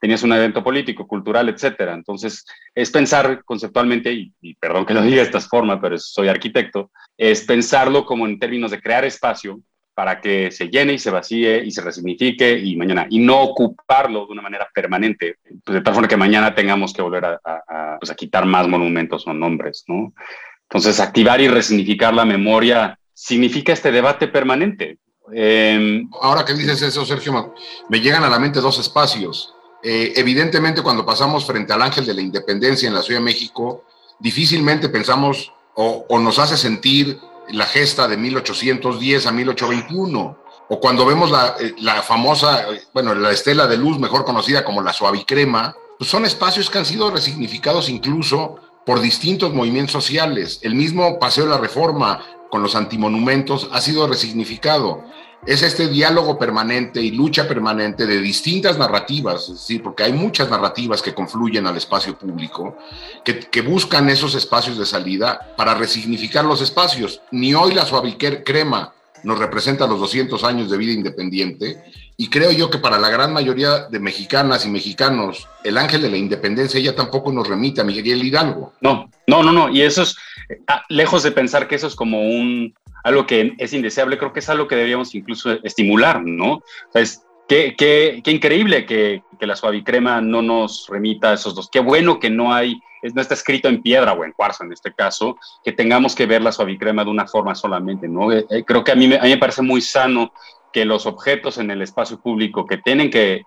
tenías 0.00 0.22
un 0.22 0.32
evento 0.32 0.64
político, 0.64 1.06
cultural, 1.06 1.48
etcétera. 1.50 1.92
Entonces, 1.94 2.44
es 2.74 2.90
pensar 2.90 3.44
conceptualmente, 3.44 4.12
y, 4.12 4.54
perdón 4.54 4.86
que 4.86 4.94
lo 4.94 5.02
diga 5.02 5.16
de 5.16 5.22
esta 5.22 5.40
forma, 5.40 5.80
pero 5.80 5.98
soy 5.98 6.28
arquitecto, 6.28 6.90
es 7.16 7.44
pensarlo 7.44 8.06
como 8.06 8.26
en 8.26 8.38
términos 8.38 8.70
de 8.70 8.80
crear 8.80 9.04
espacio 9.04 9.60
para 9.94 10.20
que 10.20 10.50
se 10.50 10.70
llene 10.70 10.94
y 10.94 10.98
se 10.98 11.10
vacíe 11.10 11.62
y 11.62 11.70
se 11.70 11.82
resignifique 11.82 12.58
y 12.58 12.74
mañana, 12.76 13.06
y 13.10 13.18
no 13.18 13.42
ocuparlo 13.42 14.24
de 14.24 14.32
una 14.32 14.40
manera 14.40 14.66
permanente, 14.72 15.36
pues 15.62 15.74
de 15.74 15.82
tal 15.82 15.92
forma 15.92 16.08
que 16.08 16.16
mañana 16.16 16.54
tengamos 16.54 16.94
que 16.94 17.02
volver 17.02 17.26
a, 17.26 17.40
a, 17.44 17.98
pues 18.00 18.10
a 18.10 18.14
quitar 18.14 18.46
más 18.46 18.66
monumentos 18.66 19.26
o 19.26 19.34
nombres, 19.34 19.84
¿no? 19.86 20.14
Entonces, 20.62 21.00
activar 21.00 21.40
y 21.42 21.48
resignificar 21.48 22.14
la 22.14 22.24
memoria 22.24 22.98
significa 23.12 23.74
este 23.74 23.90
debate 23.90 24.28
permanente. 24.28 24.98
Eh, 25.32 26.04
Ahora 26.20 26.44
que 26.44 26.54
dices 26.54 26.82
eso, 26.82 27.04
Sergio, 27.04 27.54
me 27.88 28.00
llegan 28.00 28.24
a 28.24 28.28
la 28.28 28.38
mente 28.38 28.60
dos 28.60 28.78
espacios. 28.78 29.54
Eh, 29.82 30.12
evidentemente, 30.16 30.82
cuando 30.82 31.06
pasamos 31.06 31.46
frente 31.46 31.72
al 31.72 31.82
Ángel 31.82 32.04
de 32.04 32.14
la 32.14 32.20
Independencia 32.20 32.86
en 32.86 32.94
la 32.94 33.02
Ciudad 33.02 33.20
de 33.20 33.24
México, 33.24 33.84
difícilmente 34.18 34.88
pensamos 34.88 35.52
o, 35.74 36.18
nos 36.18 36.38
hace 36.38 36.56
sentir 36.56 37.18
la 37.48 37.64
gesta 37.64 38.06
de 38.06 38.16
1810 38.16 39.26
a 39.26 39.32
1821 39.32 40.38
o 40.68 40.80
cuando 40.80 41.06
vemos 41.06 41.30
la, 41.30 41.56
eh, 41.58 41.74
la, 41.78 42.02
famosa, 42.02 42.66
bueno, 42.92 43.14
la 43.14 43.30
estela 43.32 43.66
de 43.66 43.76
luz, 43.76 43.98
mejor 43.98 44.24
conocida 44.24 44.64
como 44.64 44.82
la 44.82 44.92
suavicrema, 44.92 45.74
pues 45.98 46.10
son 46.10 46.26
espacios 46.26 46.70
que 46.70 46.78
han 46.78 46.86
sido 46.86 47.10
resignificados 47.10 47.88
incluso 47.88 48.56
por 48.84 49.00
distintos 49.00 49.52
movimientos 49.52 49.92
sociales. 49.92 50.60
El 50.62 50.74
mismo 50.74 51.18
Paseo 51.18 51.44
de 51.44 51.50
la 51.50 51.58
Reforma 51.58 52.22
con 52.50 52.62
los 52.62 52.74
antimonumentos 52.74 53.68
ha 53.72 53.80
sido 53.80 54.06
resignificado. 54.06 55.04
Es 55.46 55.62
este 55.62 55.88
diálogo 55.88 56.38
permanente 56.38 57.00
y 57.00 57.12
lucha 57.12 57.48
permanente 57.48 58.06
de 58.06 58.20
distintas 58.20 58.76
narrativas, 58.76 59.44
es 59.44 59.54
decir, 59.54 59.82
porque 59.82 60.02
hay 60.02 60.12
muchas 60.12 60.50
narrativas 60.50 61.00
que 61.00 61.14
confluyen 61.14 61.66
al 61.66 61.78
espacio 61.78 62.18
público, 62.18 62.76
que, 63.24 63.62
buscan 63.62 64.10
esos 64.10 64.34
espacios 64.34 64.76
de 64.76 64.84
salida 64.84 65.54
para 65.56 65.74
resignificar 65.74 66.44
los 66.44 66.60
espacios. 66.60 67.22
Ni 67.30 67.54
hoy 67.54 67.72
la 67.72 67.86
suaviquer 67.86 68.44
crema 68.44 68.92
nos 69.22 69.38
representa 69.38 69.86
los 69.86 70.00
200 70.00 70.44
años 70.44 70.70
de 70.70 70.76
vida 70.76 70.92
independiente, 70.92 71.82
y 72.18 72.28
creo 72.28 72.52
yo 72.52 72.68
que 72.68 72.76
para 72.76 72.98
la 72.98 73.08
gran 73.08 73.32
mayoría 73.32 73.86
de 73.88 73.98
mexicanas 73.98 74.66
y 74.66 74.68
mexicanos, 74.68 75.48
el 75.64 75.78
ángel 75.78 76.02
de 76.02 76.10
la 76.10 76.18
independencia 76.18 76.78
ya 76.78 76.94
tampoco 76.94 77.32
nos 77.32 77.48
remite 77.48 77.80
a 77.80 77.84
Miguel 77.84 78.22
Hidalgo. 78.22 78.74
No, 78.82 79.08
no, 79.26 79.42
no, 79.42 79.52
no. 79.52 79.70
Y 79.70 79.80
eso 79.80 80.02
es, 80.02 80.18
ah, 80.66 80.82
lejos 80.88 81.22
de 81.22 81.32
pensar 81.32 81.68
que 81.68 81.74
eso 81.74 81.86
es 81.86 81.94
como 81.94 82.20
un, 82.20 82.74
algo 83.04 83.26
que 83.26 83.54
es 83.58 83.72
indeseable, 83.72 84.18
creo 84.18 84.32
que 84.32 84.40
es 84.40 84.48
algo 84.48 84.68
que 84.68 84.76
deberíamos 84.76 85.14
incluso 85.14 85.52
estimular, 85.62 86.22
¿no? 86.22 86.54
O 86.54 86.62
sea, 86.92 87.02
es, 87.02 87.24
qué, 87.48 88.22
increíble 88.26 88.86
que, 88.86 89.22
que 89.38 89.46
la 89.46 89.56
suavicrema 89.56 90.20
no 90.20 90.42
nos 90.42 90.86
remita 90.88 91.30
a 91.30 91.34
esos 91.34 91.54
dos. 91.54 91.68
Qué 91.70 91.80
bueno 91.80 92.20
que 92.20 92.30
no 92.30 92.52
hay, 92.52 92.80
no 93.14 93.20
está 93.20 93.34
escrito 93.34 93.68
en 93.68 93.82
piedra 93.82 94.12
o 94.12 94.24
en 94.24 94.32
cuarzo 94.32 94.64
en 94.64 94.72
este 94.72 94.92
caso, 94.92 95.38
que 95.64 95.72
tengamos 95.72 96.14
que 96.14 96.26
ver 96.26 96.42
la 96.42 96.52
suavicrema 96.52 97.04
de 97.04 97.10
una 97.10 97.26
forma 97.26 97.54
solamente, 97.54 98.08
¿no? 98.08 98.32
Eh, 98.32 98.46
eh, 98.50 98.64
creo 98.64 98.84
que 98.84 98.92
a 98.92 98.96
mí, 98.96 99.06
a 99.14 99.22
mí 99.22 99.30
me 99.30 99.38
parece 99.38 99.62
muy 99.62 99.80
sano 99.80 100.32
que 100.72 100.84
los 100.84 101.06
objetos 101.06 101.58
en 101.58 101.70
el 101.70 101.82
espacio 101.82 102.20
público 102.20 102.66
que 102.66 102.78
tienen 102.78 103.10
que 103.10 103.42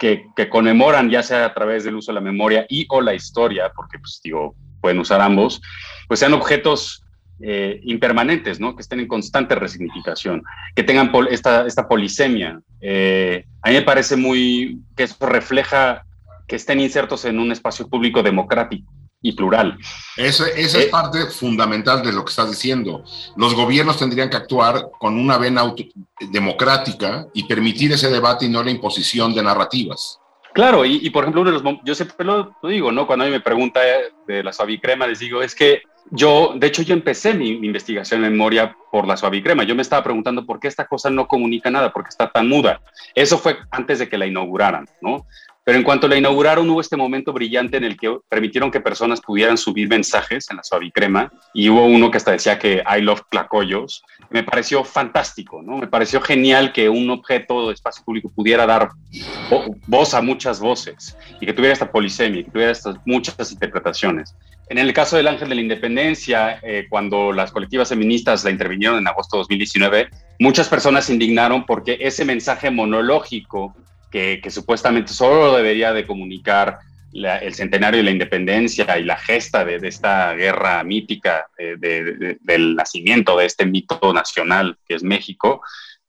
que, 0.00 0.48
conmemoran, 0.48 1.10
ya 1.10 1.22
sea 1.22 1.44
a 1.44 1.54
través 1.54 1.84
del 1.84 1.96
uso 1.96 2.10
de 2.10 2.14
la 2.14 2.20
memoria 2.22 2.64
y 2.70 2.86
o 2.88 3.02
la 3.02 3.14
historia, 3.14 3.70
porque 3.76 3.98
pues 3.98 4.20
digo, 4.24 4.54
pueden 4.80 4.98
usar 4.98 5.20
ambos, 5.20 5.60
pues 6.08 6.20
sean 6.20 6.32
objetos 6.34 7.04
eh, 7.42 7.80
impermanentes, 7.84 8.60
¿no? 8.60 8.76
Que 8.76 8.82
estén 8.82 9.00
en 9.00 9.08
constante 9.08 9.54
resignificación, 9.54 10.42
que 10.74 10.82
tengan 10.82 11.10
esta, 11.30 11.66
esta 11.66 11.88
polisemia. 11.88 12.60
Eh, 12.82 13.44
a 13.62 13.70
mí 13.70 13.76
me 13.76 13.82
parece 13.82 14.16
muy 14.16 14.80
que 14.94 15.04
eso 15.04 15.26
refleja 15.26 16.04
que 16.46 16.56
estén 16.56 16.80
insertos 16.80 17.24
en 17.24 17.38
un 17.38 17.50
espacio 17.50 17.88
público 17.88 18.22
democrático 18.22 18.92
y 19.22 19.32
plural. 19.32 19.78
Esa, 20.16 20.48
esa 20.48 20.78
es 20.78 20.86
eh, 20.86 20.88
parte 20.90 21.26
fundamental 21.26 22.02
de 22.02 22.12
lo 22.12 22.24
que 22.24 22.30
estás 22.30 22.50
diciendo. 22.50 23.04
Los 23.36 23.54
gobiernos 23.54 23.98
tendrían 23.98 24.30
que 24.30 24.36
actuar 24.36 24.90
con 24.98 25.18
una 25.18 25.38
vena 25.38 25.62
democrática 26.30 27.26
y 27.34 27.44
permitir 27.44 27.92
ese 27.92 28.10
debate 28.10 28.46
y 28.46 28.48
no 28.48 28.62
la 28.62 28.70
imposición 28.70 29.34
de 29.34 29.42
narrativas. 29.42 30.19
Claro, 30.52 30.84
y, 30.84 31.08
por 31.10 31.24
ejemplo, 31.24 31.42
uno 31.42 31.52
de 31.52 31.60
los, 31.60 31.80
yo 31.84 31.94
siempre 31.94 32.26
lo, 32.26 32.56
digo, 32.62 32.90
¿no? 32.90 33.06
Cuando 33.06 33.24
a 33.24 33.28
mí 33.28 33.32
me 33.32 33.40
pregunta 33.40 33.80
de 34.26 34.42
la 34.42 34.52
suavicrema, 34.52 35.06
les 35.06 35.20
digo, 35.20 35.42
es 35.42 35.54
que 35.54 35.82
yo, 36.10 36.54
de 36.56 36.66
hecho, 36.66 36.82
yo 36.82 36.92
empecé 36.92 37.34
mi, 37.34 37.56
mi, 37.56 37.68
investigación 37.68 38.24
en 38.24 38.32
memoria 38.32 38.76
por 38.90 39.06
la 39.06 39.16
suavicrema. 39.16 39.62
Yo 39.62 39.76
me 39.76 39.82
estaba 39.82 40.02
preguntando 40.02 40.44
por 40.44 40.58
qué 40.58 40.66
esta 40.66 40.86
cosa 40.86 41.08
no 41.08 41.28
comunica 41.28 41.70
nada, 41.70 41.92
por 41.92 42.02
qué 42.02 42.08
está 42.08 42.30
tan 42.30 42.48
muda. 42.48 42.80
Eso 43.14 43.38
fue 43.38 43.58
antes 43.70 44.00
de 44.00 44.08
que 44.08 44.18
la 44.18 44.26
inauguraran, 44.26 44.88
¿no? 45.00 45.26
Pero 45.64 45.76
en 45.76 45.84
cuanto 45.84 46.08
la 46.08 46.16
inauguraron, 46.16 46.68
hubo 46.70 46.80
este 46.80 46.96
momento 46.96 47.32
brillante 47.32 47.76
en 47.76 47.84
el 47.84 47.96
que 47.96 48.16
permitieron 48.28 48.70
que 48.70 48.80
personas 48.80 49.20
pudieran 49.20 49.58
subir 49.58 49.88
mensajes 49.88 50.50
en 50.50 50.56
la 50.56 50.64
suavicrema 50.64 51.30
y 51.52 51.68
hubo 51.68 51.84
uno 51.84 52.10
que 52.10 52.16
hasta 52.16 52.32
decía 52.32 52.58
que 52.58 52.82
I 52.86 53.02
love 53.02 53.22
tlacoyos. 53.30 54.02
Me 54.30 54.42
pareció 54.42 54.84
fantástico, 54.84 55.62
¿no? 55.62 55.76
Me 55.76 55.86
pareció 55.86 56.20
genial 56.22 56.72
que 56.72 56.88
un 56.88 57.10
objeto 57.10 57.68
de 57.68 57.74
espacio 57.74 58.04
público 58.04 58.30
pudiera 58.34 58.64
dar 58.64 58.88
voz 59.86 60.14
a 60.14 60.22
muchas 60.22 60.60
voces 60.60 61.16
y 61.40 61.46
que 61.46 61.52
tuviera 61.52 61.74
esta 61.74 61.90
polisemia, 61.90 62.42
que 62.42 62.50
tuviera 62.50 62.72
estas 62.72 62.96
muchas 63.04 63.52
interpretaciones. 63.52 64.34
En 64.70 64.78
el 64.78 64.92
caso 64.92 65.16
del 65.16 65.26
Ángel 65.26 65.48
de 65.48 65.56
la 65.56 65.60
Independencia, 65.62 66.60
eh, 66.62 66.86
cuando 66.88 67.32
las 67.32 67.50
colectivas 67.50 67.88
feministas 67.88 68.44
la 68.44 68.50
intervinieron 68.50 68.98
en 68.98 69.08
agosto 69.08 69.36
de 69.36 69.40
2019, 69.40 70.08
muchas 70.38 70.68
personas 70.68 71.06
se 71.06 71.12
indignaron 71.12 71.66
porque 71.66 71.98
ese 72.00 72.24
mensaje 72.24 72.70
monológico 72.70 73.74
que, 74.10 74.42
supuestamente 74.50 75.12
solo 75.12 75.56
debería 75.56 75.92
de 75.92 76.06
comunicar 76.06 76.80
el 77.12 77.54
centenario 77.54 77.98
de 77.98 78.04
la 78.04 78.10
independencia 78.12 78.98
y 78.98 79.04
la 79.04 79.16
gesta 79.16 79.64
de, 79.64 79.76
esta 79.82 80.32
guerra 80.34 80.82
mítica 80.84 81.48
eh, 81.58 81.76
del 82.40 82.76
nacimiento 82.76 83.36
de 83.36 83.46
este 83.46 83.66
mito 83.66 84.12
nacional 84.12 84.78
que 84.86 84.94
es 84.94 85.02
México, 85.02 85.62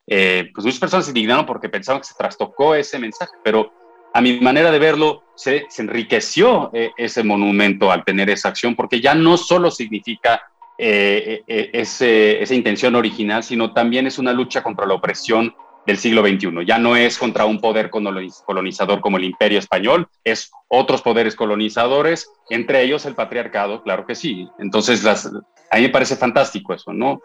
eh, 0.05 0.51
pues 0.53 0.65
muchas 0.65 0.79
personas 0.79 1.05
se 1.05 1.11
indignaron 1.11 1.45
porque 1.45 1.69
pensaban 1.69 2.01
que 2.01 2.07
se 2.07 2.15
trastocó 2.15 2.75
ese 2.75 2.99
mensaje, 2.99 3.31
pero 3.43 3.71
a 4.13 4.21
mi 4.21 4.39
manera 4.41 4.71
de 4.71 4.79
verlo, 4.79 5.23
se, 5.35 5.65
enriqueció 5.77 6.69
eh, 6.73 6.91
ese 6.97 7.23
monumento 7.23 7.91
al 7.91 8.03
tener 8.03 8.29
esa 8.29 8.49
acción, 8.49 8.75
porque 8.75 8.99
ya 8.99 9.15
no 9.15 9.37
solo 9.37 9.71
significa 9.71 10.41
esa 10.77 12.55
intención 12.55 12.95
original, 12.95 13.43
sino 13.43 13.71
también 13.71 14.07
es 14.07 14.17
una 14.17 14.33
lucha 14.33 14.63
contra 14.63 14.87
la 14.87 14.95
opresión 14.95 15.53
del 15.85 15.97
siglo 15.97 16.21
XXI. 16.21 16.65
Ya 16.65 16.77
no 16.77 16.95
es 16.95 17.17
contra 17.17 17.45
un 17.45 17.59
poder 17.59 17.89
colonizador 17.89 19.01
como 19.01 19.17
el 19.17 19.23
imperio 19.23 19.59
español, 19.59 20.07
es 20.23 20.51
otros 20.67 21.01
poderes 21.01 21.35
colonizadores, 21.35 22.31
entre 22.49 22.83
ellos 22.83 23.05
el 23.05 23.15
patriarcado, 23.15 23.81
claro 23.83 24.05
que 24.05 24.15
sí. 24.15 24.47
Entonces, 24.59 25.03
las, 25.03 25.25
a 25.25 25.75
mí 25.77 25.83
me 25.83 25.89
parece 25.89 26.15
fantástico 26.15 26.73
eso, 26.73 26.93
¿no? 26.93 27.21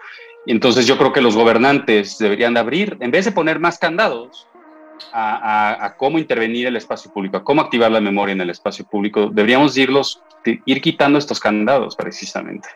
Entonces 0.47 0.87
yo 0.87 0.97
creo 0.97 1.13
que 1.13 1.21
los 1.21 1.37
gobernantes 1.37 2.19
deberían 2.19 2.55
de 2.55 2.61
abrir, 2.61 2.97
en 3.01 3.11
vez 3.11 3.25
de 3.25 3.33
poner 3.33 3.59
más 3.59 3.79
candados 3.79 4.47
a, 5.13 5.95
cómo 5.99 6.19
intervenir 6.19 6.67
el 6.67 6.77
espacio 6.77 7.13
público, 7.13 7.37
a 7.37 7.45
cómo 7.45 7.61
activar 7.61 7.91
la 7.91 8.01
memoria 8.01 8.33
en 8.33 8.41
el 8.41 8.51
espacio 8.51 8.87
público, 8.87 9.29
deberíamos 9.33 9.77
irlos, 9.77 10.23
ir 10.45 10.81
quitando 10.81 11.19
estos 11.19 11.41
candados 11.41 11.97
precisamente, 11.97 12.69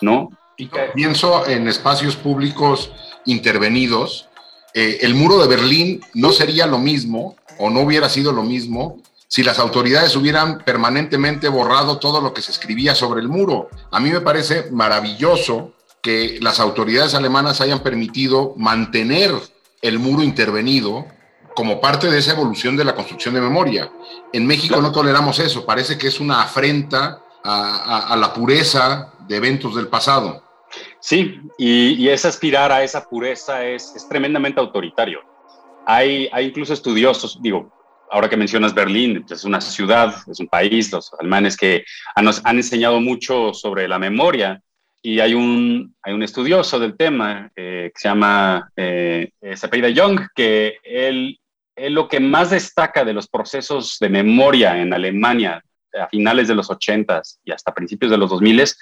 ¿no? 0.00 0.30
Pienso 0.94 1.46
en 1.46 1.68
espacios 1.68 2.16
públicos 2.16 2.92
intervenidos 3.24 4.27
eh, 4.74 4.98
el 5.02 5.14
muro 5.14 5.38
de 5.38 5.48
Berlín 5.48 6.00
no 6.14 6.32
sería 6.32 6.66
lo 6.66 6.78
mismo 6.78 7.36
o 7.58 7.70
no 7.70 7.80
hubiera 7.80 8.08
sido 8.08 8.32
lo 8.32 8.42
mismo 8.42 9.02
si 9.26 9.42
las 9.42 9.58
autoridades 9.58 10.16
hubieran 10.16 10.64
permanentemente 10.64 11.48
borrado 11.48 11.98
todo 11.98 12.20
lo 12.20 12.32
que 12.32 12.42
se 12.42 12.50
escribía 12.50 12.94
sobre 12.94 13.20
el 13.20 13.28
muro. 13.28 13.68
A 13.90 14.00
mí 14.00 14.10
me 14.10 14.22
parece 14.22 14.70
maravilloso 14.70 15.72
que 16.00 16.38
las 16.40 16.60
autoridades 16.60 17.14
alemanas 17.14 17.60
hayan 17.60 17.80
permitido 17.80 18.54
mantener 18.56 19.32
el 19.82 19.98
muro 19.98 20.22
intervenido 20.22 21.06
como 21.54 21.80
parte 21.80 22.08
de 22.10 22.18
esa 22.18 22.32
evolución 22.32 22.76
de 22.76 22.84
la 22.84 22.94
construcción 22.94 23.34
de 23.34 23.40
memoria. 23.40 23.90
En 24.32 24.46
México 24.46 24.80
no 24.80 24.92
toleramos 24.92 25.38
eso, 25.40 25.66
parece 25.66 25.98
que 25.98 26.08
es 26.08 26.20
una 26.20 26.42
afrenta 26.42 27.20
a 27.42 28.16
la 28.18 28.32
pureza 28.32 29.12
de 29.26 29.36
eventos 29.36 29.74
del 29.74 29.88
pasado. 29.88 30.47
Sí, 31.00 31.40
y, 31.56 32.08
es 32.08 32.24
aspirar 32.24 32.72
a 32.72 32.82
esa 32.82 33.08
pureza 33.08 33.64
es, 33.64 34.06
tremendamente 34.08 34.60
autoritario. 34.60 35.20
Hay, 35.86 36.28
hay 36.32 36.46
incluso 36.46 36.74
estudiosos, 36.74 37.40
digo, 37.40 37.72
ahora 38.10 38.28
que 38.28 38.36
mencionas 38.36 38.74
Berlín, 38.74 39.24
es 39.28 39.44
una 39.44 39.60
ciudad, 39.60 40.14
es 40.30 40.40
un 40.40 40.48
país, 40.48 40.92
los 40.92 41.12
alemanes 41.14 41.56
que 41.56 41.84
nos 42.20 42.44
han 42.44 42.56
enseñado 42.56 43.00
mucho 43.00 43.54
sobre 43.54 43.88
la 43.88 43.98
memoria 43.98 44.60
y 45.02 45.20
hay 45.20 45.34
un, 45.34 45.94
hay 46.02 46.12
un 46.12 46.22
estudioso 46.22 46.78
del 46.78 46.96
tema 46.96 47.50
eh, 47.54 47.90
que 47.94 48.00
se 48.00 48.08
llama 48.08 48.70
eh, 48.76 49.30
Sepeda 49.54 49.88
Young, 49.88 50.20
que 50.34 50.78
él, 50.82 51.38
él, 51.76 51.94
lo 51.94 52.08
que 52.08 52.20
más 52.20 52.50
destaca 52.50 53.04
de 53.04 53.12
los 53.12 53.28
procesos 53.28 53.98
de 54.00 54.08
memoria 54.08 54.78
en 54.78 54.92
Alemania 54.92 55.62
a 55.98 56.08
finales 56.08 56.48
de 56.48 56.54
los 56.54 56.68
80s 56.68 57.38
y 57.44 57.52
hasta 57.52 57.72
principios 57.72 58.10
de 58.10 58.18
los 58.18 58.30
2000s 58.30 58.76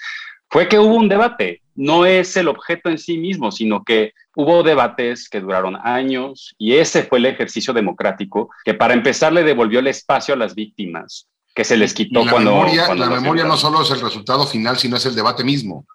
fue 0.49 0.67
que 0.67 0.79
hubo 0.79 0.95
un 0.95 1.09
debate. 1.09 1.61
No 1.75 2.05
es 2.05 2.35
el 2.37 2.47
objeto 2.47 2.89
en 2.89 2.97
sí 2.97 3.17
mismo, 3.17 3.51
sino 3.51 3.83
que 3.83 4.13
hubo 4.35 4.63
debates 4.63 5.29
que 5.29 5.41
duraron 5.41 5.77
años 5.83 6.55
y 6.57 6.73
ese 6.75 7.03
fue 7.03 7.19
el 7.19 7.27
ejercicio 7.27 7.73
democrático 7.73 8.49
que 8.63 8.73
para 8.73 8.93
empezar 8.93 9.33
le 9.33 9.43
devolvió 9.43 9.79
el 9.79 9.87
espacio 9.87 10.33
a 10.33 10.37
las 10.37 10.55
víctimas 10.55 11.27
que 11.53 11.63
se 11.63 11.75
les 11.75 11.93
quitó 11.93 12.23
la 12.23 12.31
cuando... 12.31 12.51
Memoria, 12.51 12.93
la 12.93 13.09
memoria 13.09 13.43
no 13.43 13.57
solo 13.57 13.81
es 13.81 13.89
el 13.89 13.99
resultado 13.99 14.45
final, 14.45 14.77
sino 14.77 14.95
es 14.95 15.05
el 15.07 15.15
debate 15.15 15.43
mismo. 15.43 15.87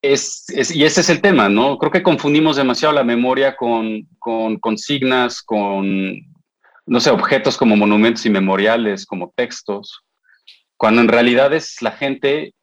Es, 0.00 0.46
y 0.48 0.84
ese 0.84 1.02
es 1.02 1.10
el 1.10 1.20
tema, 1.20 1.48
¿no? 1.48 1.76
Creo 1.76 1.92
que 1.92 2.02
confundimos 2.02 2.56
demasiado 2.56 2.94
la 2.94 3.04
memoria 3.04 3.54
con, 3.54 4.08
con 4.18 4.58
consignas, 4.58 5.42
con, 5.42 6.18
no 6.86 6.98
sé, 6.98 7.10
objetos 7.10 7.58
como 7.58 7.76
monumentos 7.76 8.24
y 8.24 8.30
memoriales, 8.30 9.04
como 9.04 9.32
textos, 9.36 10.02
cuando 10.78 11.02
en 11.02 11.08
realidad 11.08 11.52
es 11.52 11.80
la 11.82 11.92
gente 11.92 12.54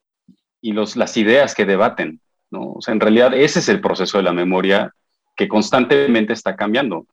y 0.60 0.72
los, 0.72 0.96
las 0.96 1.16
ideas 1.16 1.54
que 1.54 1.64
debaten. 1.64 2.20
¿no? 2.50 2.72
O 2.72 2.80
sea, 2.80 2.92
en 2.92 3.00
realidad 3.00 3.34
ese 3.34 3.60
es 3.60 3.68
el 3.68 3.80
proceso 3.80 4.18
de 4.18 4.24
la 4.24 4.32
memoria 4.32 4.94
que 5.36 5.48
constantemente 5.48 6.32
está 6.32 6.56
cambiando. 6.56 7.06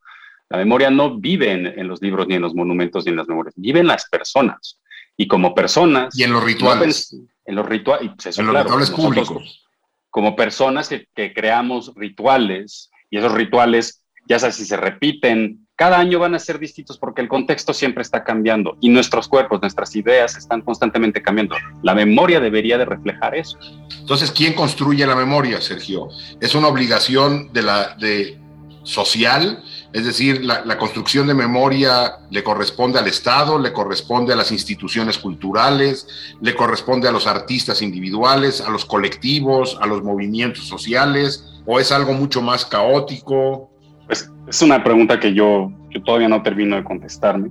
La 0.50 0.58
memoria 0.58 0.90
no 0.90 1.18
vive 1.18 1.52
en, 1.52 1.88
los 1.88 2.00
libros, 2.00 2.26
ni 2.26 2.34
en 2.34 2.42
los 2.42 2.54
monumentos, 2.54 3.04
ni 3.04 3.10
en 3.10 3.16
las 3.16 3.28
memorias, 3.28 3.54
vive 3.56 3.80
en 3.80 3.86
las 3.86 4.08
personas. 4.08 4.80
Y 5.16 5.26
como 5.26 5.54
personas... 5.54 6.18
Y 6.18 6.24
en 6.24 6.32
los 6.32 6.42
rituales. 6.42 7.12
en 7.44 7.54
los, 7.54 7.66
rituales 7.66 8.38
en 8.38 8.46
los 8.46 8.62
rituales 8.62 8.90
públicos. 8.90 9.68
Como 10.10 10.36
personas 10.36 10.88
que, 10.88 11.06
que 11.14 11.34
creamos 11.34 11.92
rituales, 11.94 12.90
y 13.10 13.18
esos 13.18 13.32
rituales, 13.32 14.02
ya 14.26 14.38
sea 14.38 14.52
si 14.52 14.64
se 14.64 14.76
repiten 14.76 15.67
cada 15.78 16.00
año 16.00 16.18
van 16.18 16.34
a 16.34 16.40
ser 16.40 16.58
distintos 16.58 16.98
porque 16.98 17.22
el 17.22 17.28
contexto 17.28 17.72
siempre 17.72 18.02
está 18.02 18.24
cambiando 18.24 18.76
y 18.80 18.88
nuestros 18.88 19.28
cuerpos, 19.28 19.60
nuestras 19.62 19.94
ideas 19.94 20.36
están 20.36 20.60
constantemente 20.62 21.22
cambiando. 21.22 21.54
La 21.84 21.94
memoria 21.94 22.40
debería 22.40 22.76
de 22.78 22.84
reflejar 22.84 23.36
eso. 23.36 23.56
Entonces, 24.00 24.32
¿quién 24.32 24.54
construye 24.54 25.06
la 25.06 25.14
memoria, 25.14 25.60
Sergio? 25.60 26.08
¿Es 26.40 26.56
una 26.56 26.66
obligación 26.66 27.52
de 27.52 27.62
la 27.62 27.94
de 27.94 28.40
social? 28.82 29.62
Es 29.92 30.04
decir, 30.04 30.44
la, 30.44 30.64
la 30.64 30.78
construcción 30.78 31.28
de 31.28 31.34
memoria 31.34 32.16
le 32.28 32.42
corresponde 32.42 32.98
al 32.98 33.06
Estado, 33.06 33.56
le 33.56 33.72
corresponde 33.72 34.32
a 34.32 34.36
las 34.36 34.50
instituciones 34.50 35.16
culturales, 35.16 36.08
le 36.40 36.56
corresponde 36.56 37.06
a 37.06 37.12
los 37.12 37.28
artistas 37.28 37.82
individuales, 37.82 38.60
a 38.60 38.70
los 38.70 38.84
colectivos, 38.84 39.78
a 39.80 39.86
los 39.86 40.02
movimientos 40.02 40.66
sociales, 40.66 41.44
o 41.66 41.78
es 41.78 41.92
algo 41.92 42.14
mucho 42.14 42.42
más 42.42 42.64
caótico, 42.64 43.70
pues 44.08 44.32
es 44.48 44.62
una 44.62 44.82
pregunta 44.82 45.20
que 45.20 45.34
yo, 45.34 45.70
yo 45.90 46.02
todavía 46.02 46.28
no 46.28 46.42
termino 46.42 46.76
de 46.76 46.82
contestarme. 46.82 47.50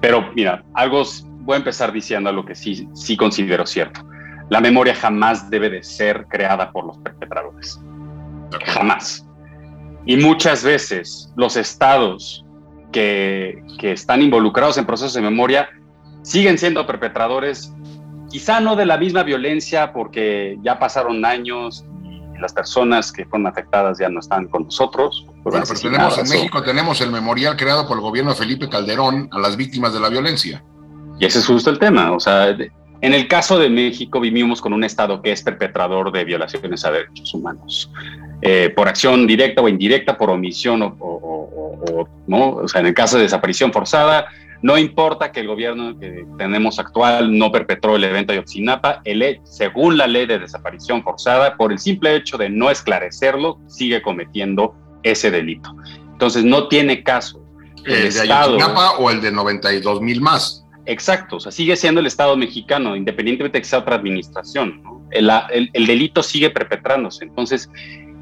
Pero 0.00 0.30
mira, 0.34 0.62
algo 0.74 1.02
voy 1.40 1.54
a 1.54 1.58
empezar 1.58 1.90
diciendo 1.90 2.28
algo 2.28 2.44
que 2.44 2.54
sí, 2.54 2.86
sí 2.92 3.16
considero 3.16 3.66
cierto. 3.66 4.02
La 4.50 4.60
memoria 4.60 4.94
jamás 4.94 5.48
debe 5.48 5.70
de 5.70 5.82
ser 5.82 6.26
creada 6.26 6.70
por 6.70 6.84
los 6.84 6.98
perpetradores. 6.98 7.80
Jamás. 8.66 9.26
Y 10.04 10.16
muchas 10.16 10.62
veces 10.62 11.32
los 11.36 11.56
estados 11.56 12.44
que, 12.92 13.62
que 13.78 13.92
están 13.92 14.20
involucrados 14.20 14.76
en 14.76 14.84
procesos 14.84 15.14
de 15.14 15.22
memoria 15.22 15.70
siguen 16.22 16.58
siendo 16.58 16.86
perpetradores, 16.86 17.72
quizá 18.28 18.60
no 18.60 18.76
de 18.76 18.84
la 18.84 18.98
misma 18.98 19.22
violencia 19.22 19.92
porque 19.92 20.58
ya 20.62 20.78
pasaron 20.78 21.24
años 21.24 21.86
y 22.04 22.38
las 22.38 22.52
personas 22.52 23.12
que 23.12 23.24
fueron 23.24 23.46
afectadas 23.46 23.98
ya 23.98 24.10
no 24.10 24.20
están 24.20 24.46
con 24.48 24.64
nosotros, 24.64 25.26
bueno, 25.42 25.64
pero 25.66 25.80
tenemos 25.80 26.18
en 26.18 26.28
México 26.28 26.62
tenemos 26.62 27.00
el 27.00 27.10
memorial 27.10 27.56
creado 27.56 27.86
por 27.86 27.96
el 27.96 28.02
gobierno 28.02 28.32
de 28.32 28.36
Felipe 28.36 28.68
Calderón 28.68 29.28
a 29.32 29.38
las 29.38 29.56
víctimas 29.56 29.92
de 29.92 30.00
la 30.00 30.08
violencia. 30.08 30.62
Y 31.18 31.24
ese 31.24 31.38
es 31.38 31.46
justo 31.46 31.70
el 31.70 31.78
tema. 31.78 32.12
O 32.12 32.20
sea, 32.20 32.48
en 33.02 33.14
el 33.14 33.28
caso 33.28 33.58
de 33.58 33.70
México 33.70 34.20
vivimos 34.20 34.60
con 34.60 34.72
un 34.72 34.84
Estado 34.84 35.22
que 35.22 35.32
es 35.32 35.42
perpetrador 35.42 36.12
de 36.12 36.24
violaciones 36.24 36.84
a 36.84 36.90
derechos 36.90 37.32
humanos, 37.32 37.90
eh, 38.42 38.72
por 38.74 38.88
acción 38.88 39.26
directa 39.26 39.62
o 39.62 39.68
indirecta, 39.68 40.18
por 40.18 40.30
omisión 40.30 40.82
o, 40.82 42.08
no. 42.26 42.50
O 42.50 42.68
sea, 42.68 42.80
en 42.82 42.88
el 42.88 42.94
caso 42.94 43.16
de 43.16 43.22
desaparición 43.22 43.72
forzada, 43.72 44.26
no 44.62 44.76
importa 44.76 45.32
que 45.32 45.40
el 45.40 45.46
gobierno 45.46 45.98
que 45.98 46.26
tenemos 46.36 46.78
actual 46.78 47.36
no 47.36 47.50
perpetró 47.50 47.96
el 47.96 48.04
evento 48.04 48.34
de 48.34 48.40
Otsinapa, 48.40 49.00
el, 49.04 49.40
según 49.44 49.96
la 49.96 50.06
ley 50.06 50.26
de 50.26 50.38
desaparición 50.38 51.02
forzada, 51.02 51.56
por 51.56 51.72
el 51.72 51.78
simple 51.78 52.14
hecho 52.16 52.36
de 52.36 52.50
no 52.50 52.70
esclarecerlo, 52.70 53.58
sigue 53.68 54.02
cometiendo 54.02 54.74
ese 55.02 55.30
delito. 55.30 55.74
Entonces 56.12 56.44
no 56.44 56.68
tiene 56.68 57.02
caso. 57.02 57.42
¿El, 57.84 58.12
de 58.12 58.20
Ayotzinapa 58.20 58.98
o 58.98 59.10
el 59.10 59.20
de 59.20 59.32
92 59.32 60.02
mil 60.02 60.20
más? 60.20 60.66
Exacto, 60.86 61.36
o 61.36 61.40
sea, 61.40 61.52
sigue 61.52 61.76
siendo 61.76 62.00
el 62.00 62.06
Estado 62.06 62.36
mexicano, 62.36 62.96
independientemente 62.96 63.58
de 63.58 63.62
que 63.62 63.68
sea 63.68 63.78
otra 63.80 63.96
administración. 63.96 64.82
El, 65.10 65.86
delito 65.86 66.22
sigue 66.22 66.50
perpetrándose. 66.50 67.24
Entonces, 67.24 67.70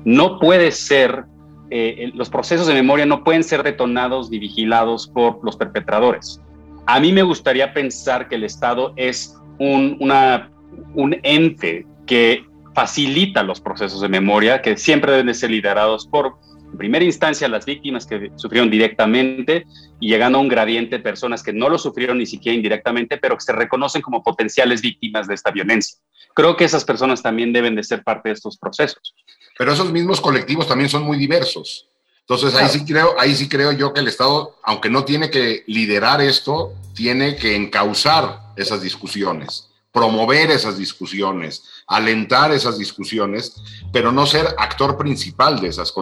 no 0.04 0.38
puede 0.38 0.70
ser, 0.72 1.24
eh, 1.70 2.10
los 2.14 2.28
procesos 2.28 2.66
de 2.66 2.74
memoria 2.74 3.06
no 3.06 3.24
pueden 3.24 3.44
ser 3.44 3.62
detonados 3.62 4.30
ni 4.30 4.38
vigilados 4.38 5.08
por 5.08 5.40
los 5.44 5.56
perpetradores. 5.56 6.40
A 6.86 7.00
mí 7.00 7.12
me 7.12 7.22
gustaría 7.22 7.72
pensar 7.72 8.28
que 8.28 8.36
el 8.36 8.44
Estado 8.44 8.92
es 8.96 9.36
un, 9.58 9.96
una, 10.00 10.50
un 10.94 11.16
ente 11.22 11.86
que 12.06 12.44
facilita 12.74 13.42
los 13.42 13.60
procesos 13.60 14.00
de 14.00 14.08
memoria, 14.08 14.62
que 14.62 14.76
siempre 14.76 15.12
deben 15.12 15.34
ser 15.34 15.50
liderados 15.50 16.06
por 16.06 16.36
en 16.70 16.78
primera 16.78 17.04
instancia 17.04 17.48
las 17.48 17.64
víctimas 17.64 18.06
que 18.06 18.30
sufrieron 18.36 18.70
directamente 18.70 19.66
y 20.00 20.08
llegando 20.08 20.38
a 20.38 20.40
un 20.40 20.48
gradiente 20.48 20.96
de 20.96 21.02
personas 21.02 21.42
que 21.42 21.52
no 21.52 21.68
lo 21.68 21.78
sufrieron 21.78 22.18
ni 22.18 22.26
siquiera 22.26 22.56
indirectamente, 22.56 23.18
pero 23.18 23.36
que 23.36 23.44
se 23.44 23.52
reconocen 23.52 24.02
como 24.02 24.22
potenciales 24.22 24.80
víctimas 24.80 25.26
de 25.26 25.34
esta 25.34 25.50
violencia. 25.50 25.98
Creo 26.34 26.56
que 26.56 26.64
esas 26.64 26.84
personas 26.84 27.22
también 27.22 27.52
deben 27.52 27.74
de 27.74 27.82
ser 27.82 28.04
parte 28.04 28.28
de 28.28 28.34
estos 28.34 28.56
procesos. 28.58 29.14
Pero 29.56 29.72
esos 29.72 29.90
mismos 29.90 30.20
colectivos 30.20 30.68
también 30.68 30.88
son 30.88 31.02
muy 31.02 31.18
diversos. 31.18 31.88
Entonces 32.20 32.54
ahí 32.54 32.68
sí 32.68 32.84
creo, 32.84 33.18
ahí 33.18 33.34
sí 33.34 33.48
creo 33.48 33.72
yo 33.72 33.94
que 33.94 34.00
el 34.00 34.08
Estado, 34.08 34.58
aunque 34.62 34.90
no 34.90 35.04
tiene 35.04 35.30
que 35.30 35.64
liderar 35.66 36.20
esto, 36.20 36.74
tiene 36.94 37.36
que 37.36 37.56
encauzar 37.56 38.40
esas 38.54 38.82
discusiones, 38.82 39.67
promover 39.98 40.52
esas 40.52 40.78
discusiones, 40.78 41.64
alentar 41.88 42.52
esas 42.52 42.78
discusiones, 42.78 43.56
pero 43.92 44.12
no 44.12 44.26
ser 44.26 44.46
actor 44.56 44.96
principal 44.96 45.60
de 45.60 45.68
esas 45.68 45.92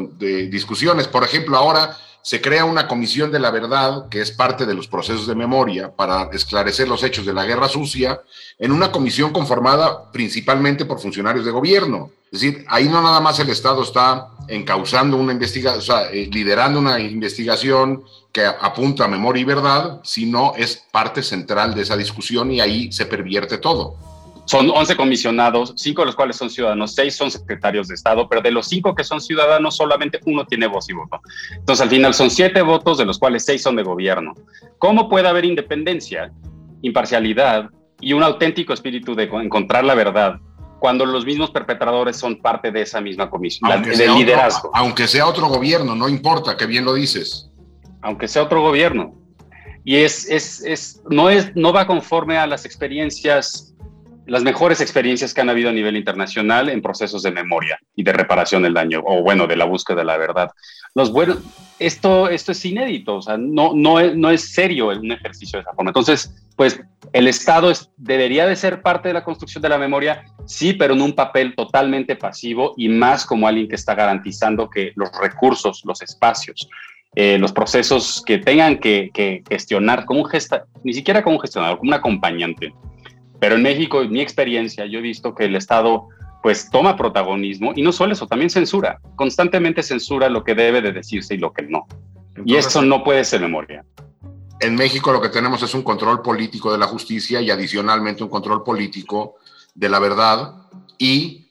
discusiones. 0.50 1.08
Por 1.08 1.24
ejemplo, 1.24 1.56
ahora 1.56 1.96
se 2.20 2.42
crea 2.42 2.66
una 2.66 2.88
comisión 2.88 3.32
de 3.32 3.38
la 3.38 3.50
verdad, 3.50 4.10
que 4.10 4.20
es 4.20 4.32
parte 4.32 4.66
de 4.66 4.74
los 4.74 4.86
procesos 4.86 5.26
de 5.26 5.34
memoria, 5.34 5.96
para 5.96 6.28
esclarecer 6.32 6.88
los 6.88 7.02
hechos 7.04 7.24
de 7.24 7.32
la 7.32 7.46
guerra 7.46 7.70
sucia, 7.70 8.20
en 8.58 8.72
una 8.72 8.92
comisión 8.92 9.32
conformada 9.32 10.12
principalmente 10.12 10.84
por 10.84 11.00
funcionarios 11.00 11.46
de 11.46 11.52
gobierno. 11.52 12.10
Es 12.30 12.40
decir, 12.40 12.66
ahí 12.68 12.88
no 12.88 13.00
nada 13.00 13.20
más 13.20 13.38
el 13.38 13.48
Estado 13.48 13.82
está 13.82 14.28
encauzando 14.48 15.16
una 15.16 15.32
investigación, 15.32 15.78
o 15.78 15.82
sea, 15.82 16.10
eh, 16.10 16.28
liderando 16.30 16.80
una 16.80 17.00
investigación 17.00 18.02
que 18.36 18.44
apunta 18.44 19.06
a 19.06 19.08
memoria 19.08 19.40
y 19.40 19.44
verdad, 19.44 20.00
sino 20.04 20.52
es 20.56 20.84
parte 20.92 21.22
central 21.22 21.74
de 21.74 21.80
esa 21.80 21.96
discusión 21.96 22.52
y 22.52 22.60
ahí 22.60 22.92
se 22.92 23.06
pervierte 23.06 23.56
todo. 23.56 23.96
Son 24.44 24.68
11 24.68 24.94
comisionados, 24.94 25.72
cinco 25.78 26.02
de 26.02 26.06
los 26.06 26.16
cuales 26.16 26.36
son 26.36 26.50
ciudadanos, 26.50 26.94
seis 26.94 27.16
son 27.16 27.30
secretarios 27.30 27.88
de 27.88 27.94
Estado, 27.94 28.28
pero 28.28 28.42
de 28.42 28.50
los 28.50 28.68
cinco 28.68 28.94
que 28.94 29.04
son 29.04 29.22
ciudadanos, 29.22 29.74
solamente 29.74 30.20
uno 30.26 30.44
tiene 30.44 30.66
voz 30.66 30.86
y 30.90 30.92
voto. 30.92 31.18
Entonces, 31.52 31.82
al 31.82 31.88
final 31.88 32.12
son 32.12 32.28
siete 32.28 32.60
votos, 32.60 32.98
de 32.98 33.06
los 33.06 33.18
cuales 33.18 33.42
seis 33.42 33.62
son 33.62 33.74
de 33.74 33.82
gobierno. 33.82 34.34
¿Cómo 34.78 35.08
puede 35.08 35.28
haber 35.28 35.46
independencia, 35.46 36.30
imparcialidad 36.82 37.70
y 38.02 38.12
un 38.12 38.22
auténtico 38.22 38.74
espíritu 38.74 39.14
de 39.14 39.22
encontrar 39.22 39.82
la 39.82 39.94
verdad 39.94 40.40
cuando 40.78 41.06
los 41.06 41.24
mismos 41.24 41.52
perpetradores 41.52 42.18
son 42.18 42.42
parte 42.42 42.70
de 42.70 42.82
esa 42.82 43.00
misma 43.00 43.30
comisión, 43.30 43.82
del 43.82 44.14
liderazgo? 44.14 44.70
aunque 44.74 45.08
sea 45.08 45.26
otro 45.26 45.48
gobierno, 45.48 45.94
no 45.94 46.06
importa, 46.06 46.54
que 46.54 46.66
bien 46.66 46.84
lo 46.84 46.92
dices. 46.92 47.50
Aunque 48.06 48.28
sea 48.28 48.44
otro 48.44 48.62
gobierno. 48.62 49.14
Y 49.84 49.96
es, 49.96 50.28
es, 50.30 50.64
es, 50.64 51.02
no, 51.10 51.28
es, 51.28 51.54
no 51.54 51.72
va 51.72 51.86
conforme 51.86 52.38
a 52.38 52.46
las 52.46 52.64
experiencias 52.64 53.76
las 54.26 54.42
mejores 54.42 54.80
experiencias 54.80 55.32
que 55.32 55.40
han 55.40 55.48
habido 55.48 55.70
a 55.70 55.72
nivel 55.72 55.96
internacional 55.96 56.68
en 56.68 56.82
procesos 56.82 57.22
de 57.22 57.30
memoria 57.30 57.78
y 57.94 58.02
de 58.02 58.12
reparación 58.12 58.62
del 58.62 58.74
daño, 58.74 59.00
o 59.04 59.22
bueno, 59.22 59.46
de 59.46 59.56
la 59.56 59.64
búsqueda 59.64 59.98
de 59.98 60.04
la 60.04 60.18
verdad. 60.18 60.50
Los 60.94 61.12
buenos, 61.12 61.38
esto, 61.78 62.28
esto 62.28 62.52
es 62.52 62.64
inédito, 62.64 63.16
o 63.16 63.22
sea, 63.22 63.36
no, 63.38 63.72
no, 63.74 64.00
es, 64.00 64.16
no 64.16 64.30
es 64.30 64.52
serio 64.52 64.88
un 64.88 65.12
ejercicio 65.12 65.58
de 65.58 65.62
esa 65.62 65.72
forma. 65.72 65.90
Entonces, 65.90 66.34
pues 66.56 66.80
el 67.12 67.28
Estado 67.28 67.72
debería 67.96 68.46
de 68.46 68.56
ser 68.56 68.82
parte 68.82 69.08
de 69.08 69.14
la 69.14 69.24
construcción 69.24 69.62
de 69.62 69.68
la 69.68 69.78
memoria, 69.78 70.24
sí, 70.44 70.72
pero 70.72 70.94
en 70.94 71.02
un 71.02 71.12
papel 71.12 71.54
totalmente 71.54 72.16
pasivo 72.16 72.74
y 72.76 72.88
más 72.88 73.24
como 73.24 73.46
alguien 73.46 73.68
que 73.68 73.76
está 73.76 73.94
garantizando 73.94 74.68
que 74.68 74.92
los 74.96 75.10
recursos, 75.20 75.82
los 75.84 76.02
espacios, 76.02 76.68
eh, 77.16 77.38
los 77.38 77.52
procesos 77.52 78.22
que 78.24 78.38
tengan 78.38 78.78
que, 78.78 79.10
que 79.12 79.42
gestionar 79.48 80.04
como 80.04 80.20
un 80.20 80.26
gesta, 80.26 80.66
ni 80.84 80.92
siquiera 80.92 81.22
como 81.24 81.36
un 81.36 81.42
gestionador, 81.42 81.78
como 81.78 81.88
un 81.88 81.94
acompañante, 81.94 82.74
pero 83.40 83.56
en 83.56 83.62
México, 83.62 84.02
en 84.02 84.12
mi 84.12 84.20
experiencia, 84.20 84.86
yo 84.86 84.98
he 84.98 85.02
visto 85.02 85.34
que 85.34 85.46
el 85.46 85.56
Estado 85.56 86.08
pues 86.42 86.70
toma 86.70 86.96
protagonismo 86.96 87.72
y 87.74 87.82
no 87.82 87.90
solo 87.90 88.12
eso, 88.12 88.26
también 88.26 88.50
censura, 88.50 89.00
constantemente 89.16 89.82
censura 89.82 90.28
lo 90.28 90.44
que 90.44 90.54
debe 90.54 90.80
de 90.80 90.92
decirse 90.92 91.34
y 91.34 91.38
lo 91.38 91.52
que 91.52 91.62
no. 91.62 91.86
y 92.44 92.54
eso 92.54 92.82
no 92.82 93.02
puede 93.02 93.24
ser 93.24 93.40
memoria. 93.40 93.84
En 94.60 94.74
México 94.74 95.12
lo 95.12 95.20
que 95.20 95.28
tenemos 95.28 95.62
es 95.62 95.74
un 95.74 95.82
control 95.82 96.22
político 96.22 96.70
de 96.70 96.78
la 96.78 96.86
justicia 96.86 97.40
y 97.40 97.50
adicionalmente 97.50 98.22
un 98.22 98.30
control 98.30 98.62
político 98.62 99.36
de 99.74 99.88
la 99.88 99.98
verdad 99.98 100.54
y 100.98 101.48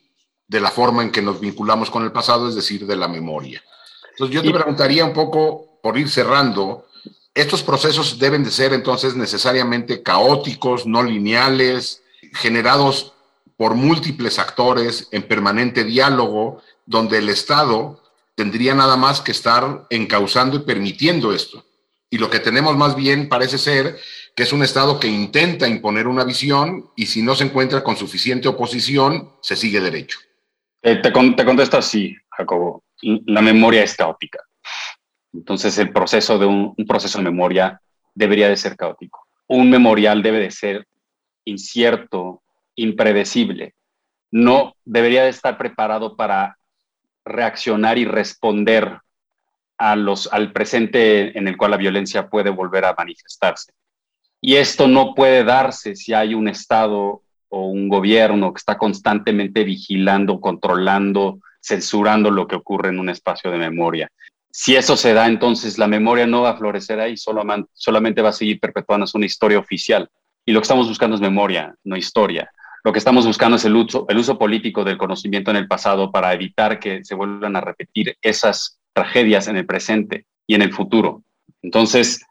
de 0.48 0.60
la 0.60 0.70
forma 0.70 1.02
en 1.02 1.10
que 1.10 1.22
nos 1.22 1.40
vinculamos 1.40 1.90
con 1.90 2.04
el 2.04 2.12
pasado, 2.12 2.48
es 2.48 2.54
decir, 2.54 2.86
de 2.86 2.96
la 2.96 3.08
memoria. 3.08 3.62
Entonces 4.16 4.34
yo 4.34 4.42
te 4.42 4.50
preguntaría 4.50 5.04
un 5.04 5.12
poco, 5.12 5.78
por 5.82 5.98
ir 5.98 6.08
cerrando, 6.08 6.86
estos 7.34 7.62
procesos 7.62 8.18
deben 8.18 8.42
de 8.44 8.50
ser 8.50 8.72
entonces 8.72 9.14
necesariamente 9.14 10.02
caóticos, 10.02 10.86
no 10.86 11.02
lineales, 11.02 12.02
generados 12.32 13.12
por 13.58 13.74
múltiples 13.74 14.38
actores 14.38 15.08
en 15.12 15.22
permanente 15.22 15.84
diálogo, 15.84 16.62
donde 16.86 17.18
el 17.18 17.28
Estado 17.28 18.02
tendría 18.34 18.74
nada 18.74 18.96
más 18.96 19.20
que 19.20 19.32
estar 19.32 19.86
encauzando 19.90 20.56
y 20.56 20.60
permitiendo 20.60 21.34
esto. 21.34 21.66
Y 22.08 22.16
lo 22.16 22.30
que 22.30 22.40
tenemos 22.40 22.74
más 22.74 22.96
bien 22.96 23.28
parece 23.28 23.58
ser 23.58 23.98
que 24.34 24.44
es 24.44 24.52
un 24.54 24.62
Estado 24.62 24.98
que 24.98 25.08
intenta 25.08 25.68
imponer 25.68 26.06
una 26.06 26.24
visión 26.24 26.90
y 26.96 27.06
si 27.06 27.20
no 27.20 27.34
se 27.34 27.44
encuentra 27.44 27.84
con 27.84 27.98
suficiente 27.98 28.48
oposición, 28.48 29.32
se 29.42 29.56
sigue 29.56 29.80
derecho. 29.80 30.20
Eh, 30.82 31.02
te, 31.02 31.10
te 31.10 31.44
contesto 31.44 31.76
así, 31.76 32.16
Jacobo. 32.30 32.85
La 33.02 33.42
memoria 33.42 33.82
es 33.82 33.94
caótica. 33.94 34.40
Entonces 35.32 35.76
el 35.78 35.92
proceso 35.92 36.38
de 36.38 36.46
un, 36.46 36.74
proceso 36.86 37.18
de 37.18 37.24
memoria 37.24 37.80
debería 38.14 38.48
de 38.48 38.56
ser 38.56 38.76
caótico. 38.76 39.26
Un 39.48 39.70
memorial 39.70 40.22
debe 40.22 40.40
de 40.40 40.50
ser 40.50 40.86
incierto, 41.44 42.42
impredecible. 42.74 43.74
No 44.30 44.74
debería 44.84 45.24
de 45.24 45.30
estar 45.30 45.58
preparado 45.58 46.16
para 46.16 46.58
reaccionar 47.24 47.98
y 47.98 48.04
responder 48.04 48.98
a 49.78 49.94
los, 49.94 50.32
al 50.32 50.52
presente 50.52 51.38
en 51.38 51.48
el 51.48 51.56
cual 51.56 51.72
la 51.72 51.76
violencia 51.76 52.28
puede 52.28 52.50
volver 52.50 52.84
a 52.86 52.94
manifestarse. 52.96 53.72
Y 54.40 54.56
esto 54.56 54.88
no 54.88 55.14
puede 55.14 55.44
darse 55.44 55.96
si 55.96 56.12
hay 56.14 56.34
un 56.34 56.48
Estado 56.48 57.22
o 57.48 57.66
un 57.66 57.88
gobierno 57.88 58.52
que 58.52 58.58
está 58.58 58.76
constantemente 58.76 59.64
vigilando, 59.64 60.40
controlando, 60.40 61.40
censurando 61.66 62.30
lo 62.30 62.46
que 62.46 62.56
ocurre 62.56 62.90
en 62.90 62.98
un 62.98 63.08
espacio 63.08 63.50
de 63.50 63.58
memoria. 63.58 64.08
Si 64.50 64.76
eso 64.76 64.96
se 64.96 65.12
da, 65.12 65.26
entonces 65.26 65.78
la 65.78 65.88
memoria 65.88 66.26
no 66.26 66.42
va 66.42 66.50
a 66.50 66.56
florecer 66.56 67.00
ahí, 67.00 67.16
solamente 67.16 68.22
va 68.22 68.28
a 68.30 68.32
seguir 68.32 68.60
perpetuándose 68.60 69.16
una 69.16 69.26
historia 69.26 69.58
oficial. 69.58 70.08
Y 70.44 70.52
lo 70.52 70.60
que 70.60 70.64
estamos 70.64 70.88
buscando 70.88 71.16
es 71.16 71.20
memoria, 71.20 71.74
no 71.84 71.96
historia. 71.96 72.50
Lo 72.84 72.92
que 72.92 73.00
estamos 73.00 73.26
buscando 73.26 73.56
es 73.56 73.64
el 73.64 73.74
uso, 73.74 74.06
el 74.08 74.16
uso 74.16 74.38
político 74.38 74.84
del 74.84 74.96
conocimiento 74.96 75.50
en 75.50 75.56
el 75.56 75.66
pasado 75.66 76.12
para 76.12 76.32
evitar 76.32 76.78
que 76.78 77.04
se 77.04 77.16
vuelvan 77.16 77.56
a 77.56 77.60
repetir 77.60 78.16
esas 78.22 78.78
tragedias 78.92 79.48
en 79.48 79.56
el 79.56 79.66
presente 79.66 80.24
y 80.46 80.54
en 80.54 80.62
el 80.62 80.72
futuro. 80.72 81.22
Entonces, 81.62 82.24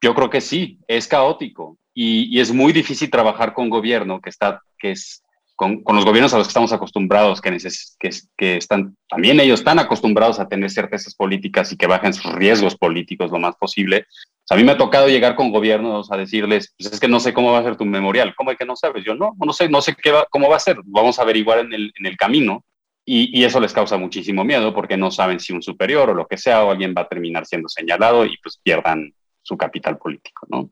yo 0.00 0.14
creo 0.14 0.30
que 0.30 0.40
sí, 0.40 0.78
es 0.86 1.08
caótico 1.08 1.76
y, 1.92 2.34
y 2.34 2.40
es 2.40 2.52
muy 2.52 2.72
difícil 2.72 3.10
trabajar 3.10 3.52
con 3.52 3.68
gobierno 3.68 4.20
que, 4.20 4.30
está, 4.30 4.62
que 4.78 4.92
es 4.92 5.24
con, 5.56 5.82
los 5.86 6.04
gobiernos 6.04 6.34
a 6.34 6.38
los 6.38 6.46
que 6.46 6.50
estamos 6.50 6.72
acostumbrados, 6.72 7.40
que, 7.40 7.56
que, 7.98 8.10
que, 8.36 8.56
están, 8.58 8.94
también 9.08 9.40
ellos 9.40 9.60
están 9.60 9.78
acostumbrados 9.78 10.38
a 10.38 10.48
tener 10.48 10.70
certezas 10.70 11.14
políticas 11.14 11.72
y 11.72 11.76
que 11.76 11.86
bajen 11.86 12.12
sus 12.12 12.30
riesgos 12.32 12.76
políticos 12.76 13.30
lo 13.30 13.38
más 13.38 13.56
posible. 13.56 14.06
a 14.50 14.56
mí 14.56 14.64
me 14.64 14.72
ha 14.72 14.76
tocado 14.76 15.08
llegar 15.08 15.34
con 15.34 15.50
gobiernos 15.50 16.12
a 16.12 16.18
decirles, 16.18 16.74
pues 16.78 16.92
es 16.92 17.00
que 17.00 17.08
no 17.08 17.20
sé 17.20 17.32
cómo 17.32 17.52
va 17.52 17.60
a 17.60 17.64
ser 17.64 17.76
tu 17.76 17.86
memorial. 17.86 18.34
¿Cómo 18.36 18.50
es 18.50 18.58
que 18.58 18.66
no 18.66 18.76
sabes? 18.76 19.02
Yo 19.04 19.14
no, 19.14 19.34
no 19.36 19.52
sé, 19.52 19.68
no 19.68 19.80
sé 19.80 19.96
qué 20.00 20.12
va, 20.12 20.26
cómo 20.30 20.48
va 20.48 20.56
a 20.56 20.60
ser. 20.60 20.76
Vamos 20.84 21.18
a 21.18 21.22
averiguar 21.22 21.60
en 21.60 21.72
el, 21.72 21.92
en 21.98 22.06
el 22.06 22.16
camino. 22.16 22.62
y, 23.06 23.42
eso 23.44 23.60
les 23.60 23.72
causa 23.72 23.96
muchísimo 23.96 24.44
miedo 24.44 24.74
porque 24.74 24.96
no 24.96 25.10
saben 25.10 25.40
si 25.40 25.52
un 25.52 25.62
superior 25.62 26.10
o 26.10 26.14
lo 26.14 26.26
que 26.26 26.36
sea 26.36 26.64
o 26.64 26.70
alguien 26.70 26.94
va 26.96 27.02
a 27.02 27.08
terminar 27.08 27.46
siendo 27.46 27.68
señalado 27.68 28.26
y 28.26 28.36
pues 28.42 28.58
pierdan 28.62 29.14
su 29.42 29.56
capital 29.56 29.96
político, 29.96 30.46
¿no? 30.50 30.70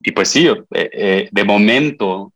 Y 0.00 0.12
pues 0.12 0.28
sí, 0.28 0.46
eh, 0.46 0.90
eh, 0.92 1.28
de 1.30 1.44
momento 1.44 2.33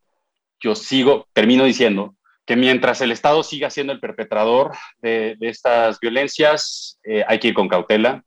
yo 0.60 0.74
sigo, 0.74 1.28
termino 1.32 1.64
diciendo 1.64 2.14
que 2.46 2.56
mientras 2.56 3.00
el 3.00 3.12
Estado 3.12 3.42
siga 3.42 3.70
siendo 3.70 3.92
el 3.92 4.00
perpetrador 4.00 4.72
de, 5.02 5.36
estas 5.40 6.00
violencias, 6.00 6.98
eh, 7.04 7.24
hay 7.26 7.38
que 7.38 7.48
ir 7.48 7.54
con 7.54 7.68
cautela 7.68 8.24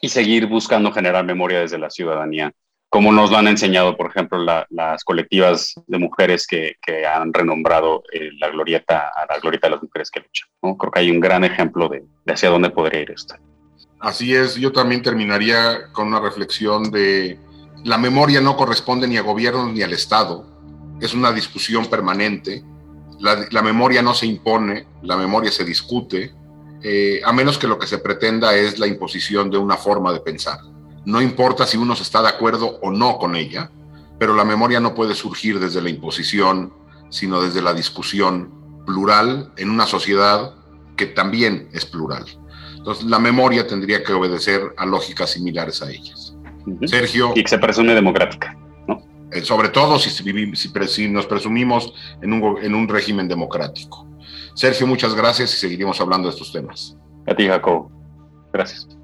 y 0.00 0.08
seguir 0.08 0.46
buscando 0.46 0.92
generar 0.92 1.24
memoria 1.24 1.60
desde 1.60 1.78
la 1.78 1.90
ciudadanía 1.90 2.52
como 2.88 3.12
nos 3.12 3.30
lo 3.30 3.36
han 3.36 3.48
enseñado, 3.48 3.96
por 3.96 4.10
ejemplo, 4.10 4.38
las 4.70 5.04
colectivas 5.04 5.74
de 5.86 5.98
mujeres 5.98 6.46
que, 6.46 6.76
han 7.06 7.32
renombrado 7.34 8.02
eh, 8.12 8.30
la 8.38 8.48
glorieta 8.48 9.10
a 9.14 9.26
la 9.28 9.38
glorieta 9.38 9.66
de 9.66 9.74
las 9.74 9.82
mujeres 9.82 10.10
que 10.10 10.20
luchan. 10.20 10.48
Creo 10.78 10.90
que 10.90 11.00
hay 11.00 11.10
un 11.10 11.20
gran 11.20 11.44
ejemplo 11.44 11.88
de, 11.88 12.04
hacia 12.26 12.48
dónde 12.48 12.70
podría 12.70 13.02
ir 13.02 13.10
esto. 13.10 13.34
Así 14.00 14.34
es, 14.34 14.56
yo 14.56 14.72
también 14.72 15.02
terminaría 15.02 15.92
con 15.92 16.08
una 16.08 16.20
reflexión 16.20 16.90
de 16.90 17.38
la 17.84 17.98
memoria 17.98 18.40
no 18.40 18.56
corresponde 18.56 19.06
ni 19.06 19.16
a 19.16 19.22
gobiernos 19.22 19.72
ni 19.72 19.82
al 19.82 19.92
Estado, 19.92 20.46
es 21.00 21.14
una 21.14 21.32
discusión 21.32 21.86
permanente, 21.86 22.64
la, 23.18 23.62
memoria 23.62 24.02
no 24.02 24.14
se 24.14 24.26
impone, 24.26 24.86
la 25.02 25.16
memoria 25.16 25.50
se 25.50 25.64
discute, 25.64 26.34
eh, 26.82 27.20
a 27.24 27.32
menos 27.32 27.58
que 27.58 27.66
lo 27.66 27.78
que 27.78 27.86
se 27.86 27.98
pretenda 27.98 28.54
es 28.54 28.78
la 28.78 28.86
imposición 28.86 29.50
de 29.50 29.58
una 29.58 29.76
forma 29.76 30.12
de 30.12 30.20
pensar. 30.20 30.58
No 31.04 31.22
importa 31.22 31.66
si 31.66 31.76
uno 31.76 31.94
está 31.94 32.20
de 32.22 32.28
acuerdo 32.28 32.78
o 32.82 32.90
no 32.90 33.18
con 33.18 33.36
ella, 33.36 33.70
pero 34.18 34.34
la 34.34 34.44
memoria 34.44 34.80
no 34.80 34.94
puede 34.94 35.14
surgir 35.14 35.58
desde 35.60 35.80
la 35.80 35.90
imposición, 35.90 36.72
sino 37.10 37.40
desde 37.40 37.62
la 37.62 37.72
discusión 37.72 38.84
plural 38.86 39.52
en 39.56 39.70
una 39.70 39.86
sociedad 39.86 40.54
que 40.96 41.06
también 41.06 41.68
es 41.72 41.86
plural. 41.86 42.24
Entonces, 42.76 43.04
la 43.04 43.18
memoria 43.18 43.66
tendría 43.66 44.02
que 44.02 44.12
obedecer 44.12 44.74
a 44.76 44.86
lógicas 44.86 45.30
similares 45.30 45.82
a 45.82 45.90
ellas. 45.90 46.34
Sergio. 46.86 47.32
Y 47.34 47.42
que 47.42 47.48
se 47.48 47.58
presume 47.58 47.94
democrática, 47.94 48.56
sobre 49.44 49.68
todo 49.68 49.98
si, 49.98 50.10
si, 50.10 51.08
nos 51.08 51.26
presumimos 51.26 51.92
en 52.22 52.32
un, 52.32 52.58
en 52.62 52.74
un 52.74 52.88
régimen 52.88 53.28
democrático. 53.28 54.06
Sergio, 54.54 54.86
muchas 54.86 55.14
gracias 55.14 55.52
y 55.54 55.56
seguiremos 55.58 56.00
hablando 56.00 56.28
de 56.28 56.34
estos 56.34 56.52
temas. 56.52 56.96
A 57.26 57.34
ti, 57.34 57.46
Jacob. 57.46 57.90
Gracias. 58.52 58.95